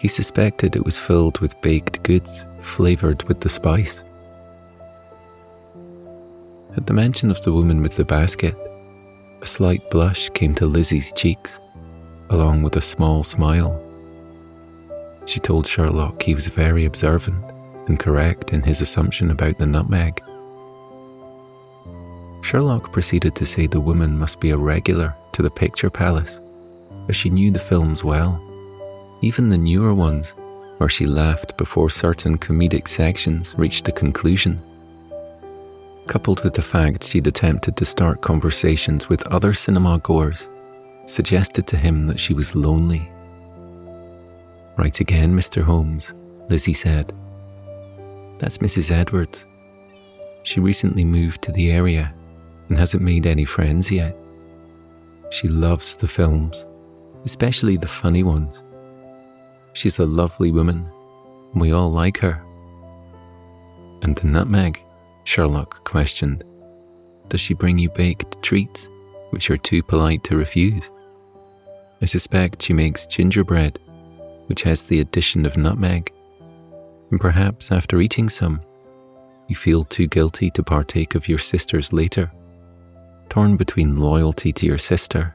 He 0.00 0.08
suspected 0.08 0.76
it 0.76 0.84
was 0.84 0.98
filled 0.98 1.40
with 1.40 1.60
baked 1.60 2.02
goods 2.02 2.44
flavoured 2.60 3.22
with 3.24 3.40
the 3.40 3.48
spice. 3.48 4.04
At 6.76 6.86
the 6.86 6.92
mention 6.92 7.30
of 7.30 7.42
the 7.42 7.52
woman 7.52 7.82
with 7.82 7.96
the 7.96 8.04
basket, 8.04 8.54
a 9.40 9.46
slight 9.46 9.90
blush 9.90 10.28
came 10.30 10.54
to 10.56 10.66
Lizzie's 10.66 11.12
cheeks, 11.12 11.58
along 12.30 12.62
with 12.62 12.76
a 12.76 12.80
small 12.80 13.22
smile. 13.22 13.80
She 15.26 15.40
told 15.40 15.66
Sherlock 15.66 16.22
he 16.22 16.34
was 16.34 16.46
very 16.46 16.84
observant 16.84 17.44
and 17.86 17.98
correct 17.98 18.52
in 18.52 18.62
his 18.62 18.80
assumption 18.80 19.30
about 19.30 19.58
the 19.58 19.66
nutmeg. 19.66 20.22
Sherlock 22.42 22.92
proceeded 22.92 23.34
to 23.34 23.46
say 23.46 23.66
the 23.66 23.80
woman 23.80 24.18
must 24.18 24.40
be 24.40 24.50
a 24.50 24.56
regular 24.56 25.14
to 25.32 25.42
the 25.42 25.50
picture 25.50 25.90
palace, 25.90 26.40
as 27.08 27.16
she 27.16 27.30
knew 27.30 27.50
the 27.50 27.58
films 27.58 28.04
well, 28.04 28.40
even 29.20 29.48
the 29.48 29.58
newer 29.58 29.92
ones, 29.92 30.34
where 30.78 30.88
she 30.88 31.06
laughed 31.06 31.56
before 31.56 31.90
certain 31.90 32.38
comedic 32.38 32.86
sections 32.88 33.54
reached 33.58 33.88
a 33.88 33.92
conclusion. 33.92 34.62
Coupled 36.06 36.42
with 36.42 36.54
the 36.54 36.62
fact 36.62 37.04
she'd 37.04 37.26
attempted 37.26 37.76
to 37.76 37.84
start 37.84 38.22
conversations 38.22 39.08
with 39.08 39.26
other 39.26 39.52
cinema 39.52 39.98
goers, 39.98 40.48
suggested 41.10 41.66
to 41.66 41.76
him 41.76 42.06
that 42.06 42.20
she 42.20 42.34
was 42.34 42.54
lonely. 42.54 43.08
Right 44.76 44.98
again, 45.00 45.34
Mr. 45.34 45.62
Holmes, 45.62 46.14
Lizzie 46.48 46.74
said. 46.74 47.12
That's 48.38 48.58
Mrs. 48.58 48.92
Edwards. 48.92 49.46
She 50.44 50.60
recently 50.60 51.04
moved 51.04 51.42
to 51.42 51.52
the 51.52 51.72
area 51.72 52.14
and 52.68 52.78
hasn't 52.78 53.02
made 53.02 53.26
any 53.26 53.44
friends 53.44 53.90
yet. 53.90 54.16
She 55.30 55.48
loves 55.48 55.96
the 55.96 56.06
films, 56.06 56.66
especially 57.24 57.76
the 57.76 57.88
funny 57.88 58.22
ones. 58.22 58.62
She's 59.72 59.98
a 59.98 60.06
lovely 60.06 60.50
woman, 60.50 60.90
and 61.52 61.60
we 61.60 61.72
all 61.72 61.90
like 61.90 62.18
her. 62.18 62.40
And 64.02 64.16
the 64.16 64.26
nutmeg? 64.26 64.80
Sherlock 65.24 65.84
questioned. 65.84 66.44
Does 67.28 67.40
she 67.40 67.52
bring 67.52 67.78
you 67.78 67.90
baked 67.90 68.40
treats, 68.42 68.88
which 69.30 69.48
you're 69.48 69.58
too 69.58 69.82
polite 69.82 70.24
to 70.24 70.36
refuse? 70.36 70.90
I 72.00 72.06
suspect 72.06 72.62
she 72.62 72.72
makes 72.72 73.06
gingerbread, 73.06 73.78
which 74.46 74.62
has 74.62 74.84
the 74.84 75.00
addition 75.00 75.44
of 75.46 75.56
nutmeg. 75.56 76.12
And 77.10 77.20
perhaps 77.20 77.72
after 77.72 78.00
eating 78.00 78.28
some, 78.28 78.60
you 79.48 79.56
feel 79.56 79.84
too 79.84 80.06
guilty 80.06 80.50
to 80.50 80.62
partake 80.62 81.14
of 81.14 81.28
your 81.28 81.38
sister's 81.38 81.92
later 81.92 82.30
torn 83.28 83.56
between 83.56 83.96
loyalty 83.96 84.52
to 84.52 84.66
your 84.66 84.78
sister 84.78 85.34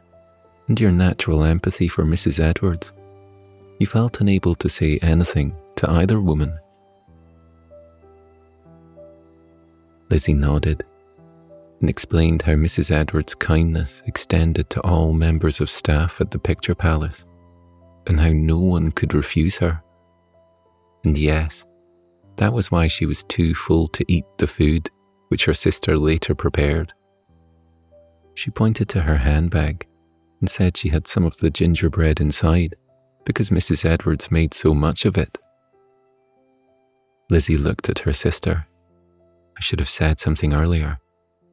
and 0.68 0.80
your 0.80 0.92
natural 0.92 1.44
empathy 1.44 1.88
for 1.88 2.04
Mrs. 2.04 2.40
Edwards, 2.40 2.94
you 3.80 3.88
felt 3.88 4.22
unable 4.22 4.56
to 4.56 4.70
say 4.70 4.98
anything 5.02 5.56
to 5.76 5.90
either 5.90 6.20
woman. 6.20 6.58
Lizzie 10.10 10.34
nodded 10.34 10.84
and 11.84 11.89
explained 11.89 12.43
how 12.43 12.54
Mrs. 12.54 12.91
Edwards' 12.91 13.36
kindness 13.36 14.02
extended 14.06 14.69
to 14.69 14.80
all 14.84 15.12
members 15.12 15.60
of 15.60 15.69
staff 15.69 16.22
at 16.22 16.32
the 16.32 16.39
Picture 16.39 16.74
Palace 16.74 17.26
and 18.08 18.22
how 18.22 18.30
no 18.30 18.58
one 18.58 18.89
could 18.89 19.13
refuse 19.13 19.58
her. 19.58 19.84
And 21.04 21.17
yes, 21.17 21.65
that 22.38 22.54
was 22.54 22.72
why 22.72 22.88
she 22.88 23.06
was 23.06 23.26
too 23.26 23.54
full 23.54 23.89
to 23.89 24.06
eat 24.08 24.24
the 24.38 24.48
food 24.48 24.89
which 25.28 25.43
her 25.43 25.54
sister 25.54 25.98
later 25.98 26.34
prepared. 26.34 26.93
She 28.36 28.50
pointed 28.50 28.88
to 28.89 29.02
her 29.02 29.17
handbag 29.17 29.86
and 30.39 30.50
said 30.50 30.78
she 30.78 30.88
had 30.88 31.06
some 31.06 31.26
of 31.26 31.36
the 31.39 31.50
gingerbread 31.50 32.22
inside 32.22 32.78
because 33.26 33.50
Mrs. 33.50 33.84
Edwards 33.84 34.32
made 34.32 34.54
so 34.54 34.74
much 34.74 35.04
of 35.04 35.17
it. 35.17 35.38
Lizzie 37.30 37.58
looked 37.58 37.89
at 37.89 38.00
her 38.00 38.13
sister. 38.13 38.67
I 39.58 39.60
should 39.60 39.82
have 39.82 39.89
said 39.89 40.22
something 40.22 40.54
earlier, 40.54 41.00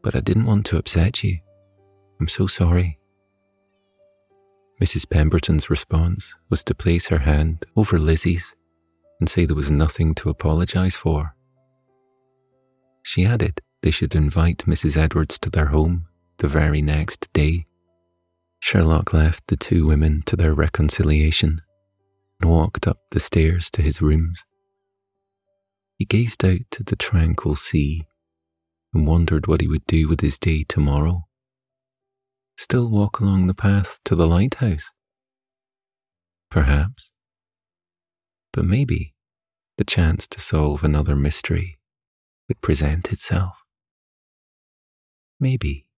but 0.02 0.14
I 0.14 0.20
didn't 0.20 0.46
want 0.46 0.66
to 0.66 0.78
upset 0.78 1.22
you. 1.22 1.38
I'm 2.20 2.28
so 2.28 2.46
sorry. 2.46 2.98
Mrs. 4.80 5.08
Pemberton's 5.08 5.68
response 5.68 6.34
was 6.48 6.64
to 6.64 6.74
place 6.74 7.08
her 7.08 7.18
hand 7.18 7.66
over 7.76 7.98
Lizzie's 7.98 8.54
and 9.18 9.28
say 9.28 9.44
there 9.44 9.56
was 9.56 9.70
nothing 9.70 10.14
to 10.16 10.30
apologise 10.30 10.96
for. 10.96 11.34
She 13.02 13.24
added 13.24 13.60
they 13.82 13.90
should 13.90 14.14
invite 14.14 14.66
Mrs. 14.66 14.96
Edwards 14.96 15.38
to 15.40 15.50
their 15.50 15.66
home 15.66 16.06
the 16.38 16.48
very 16.48 16.80
next 16.80 17.30
day, 17.32 17.66
Sherlock 18.60 19.12
left 19.12 19.46
the 19.48 19.56
two 19.56 19.86
women 19.86 20.22
to 20.26 20.36
their 20.36 20.54
reconciliation 20.54 21.60
and 22.40 22.50
walked 22.50 22.86
up 22.86 22.98
the 23.10 23.20
stairs 23.20 23.70
to 23.72 23.82
his 23.82 24.00
rooms. 24.00 24.44
He 25.98 26.04
gazed 26.06 26.44
out 26.44 26.60
to 26.70 26.82
the 26.82 26.96
tranquil 26.96 27.56
sea 27.56 28.04
and 28.92 29.06
wondered 29.06 29.46
what 29.46 29.60
he 29.60 29.68
would 29.68 29.84
do 29.86 30.08
with 30.08 30.20
his 30.20 30.38
day 30.38 30.64
tomorrow. 30.68 31.26
Still 32.56 32.90
walk 32.90 33.20
along 33.20 33.46
the 33.46 33.54
path 33.54 33.98
to 34.04 34.14
the 34.14 34.26
lighthouse? 34.26 34.90
Perhaps. 36.50 37.12
But 38.52 38.64
maybe 38.64 39.14
the 39.78 39.84
chance 39.84 40.26
to 40.28 40.40
solve 40.40 40.84
another 40.84 41.16
mystery 41.16 41.78
would 42.48 42.60
present 42.60 43.12
itself. 43.12 43.56
Maybe. 45.38 45.86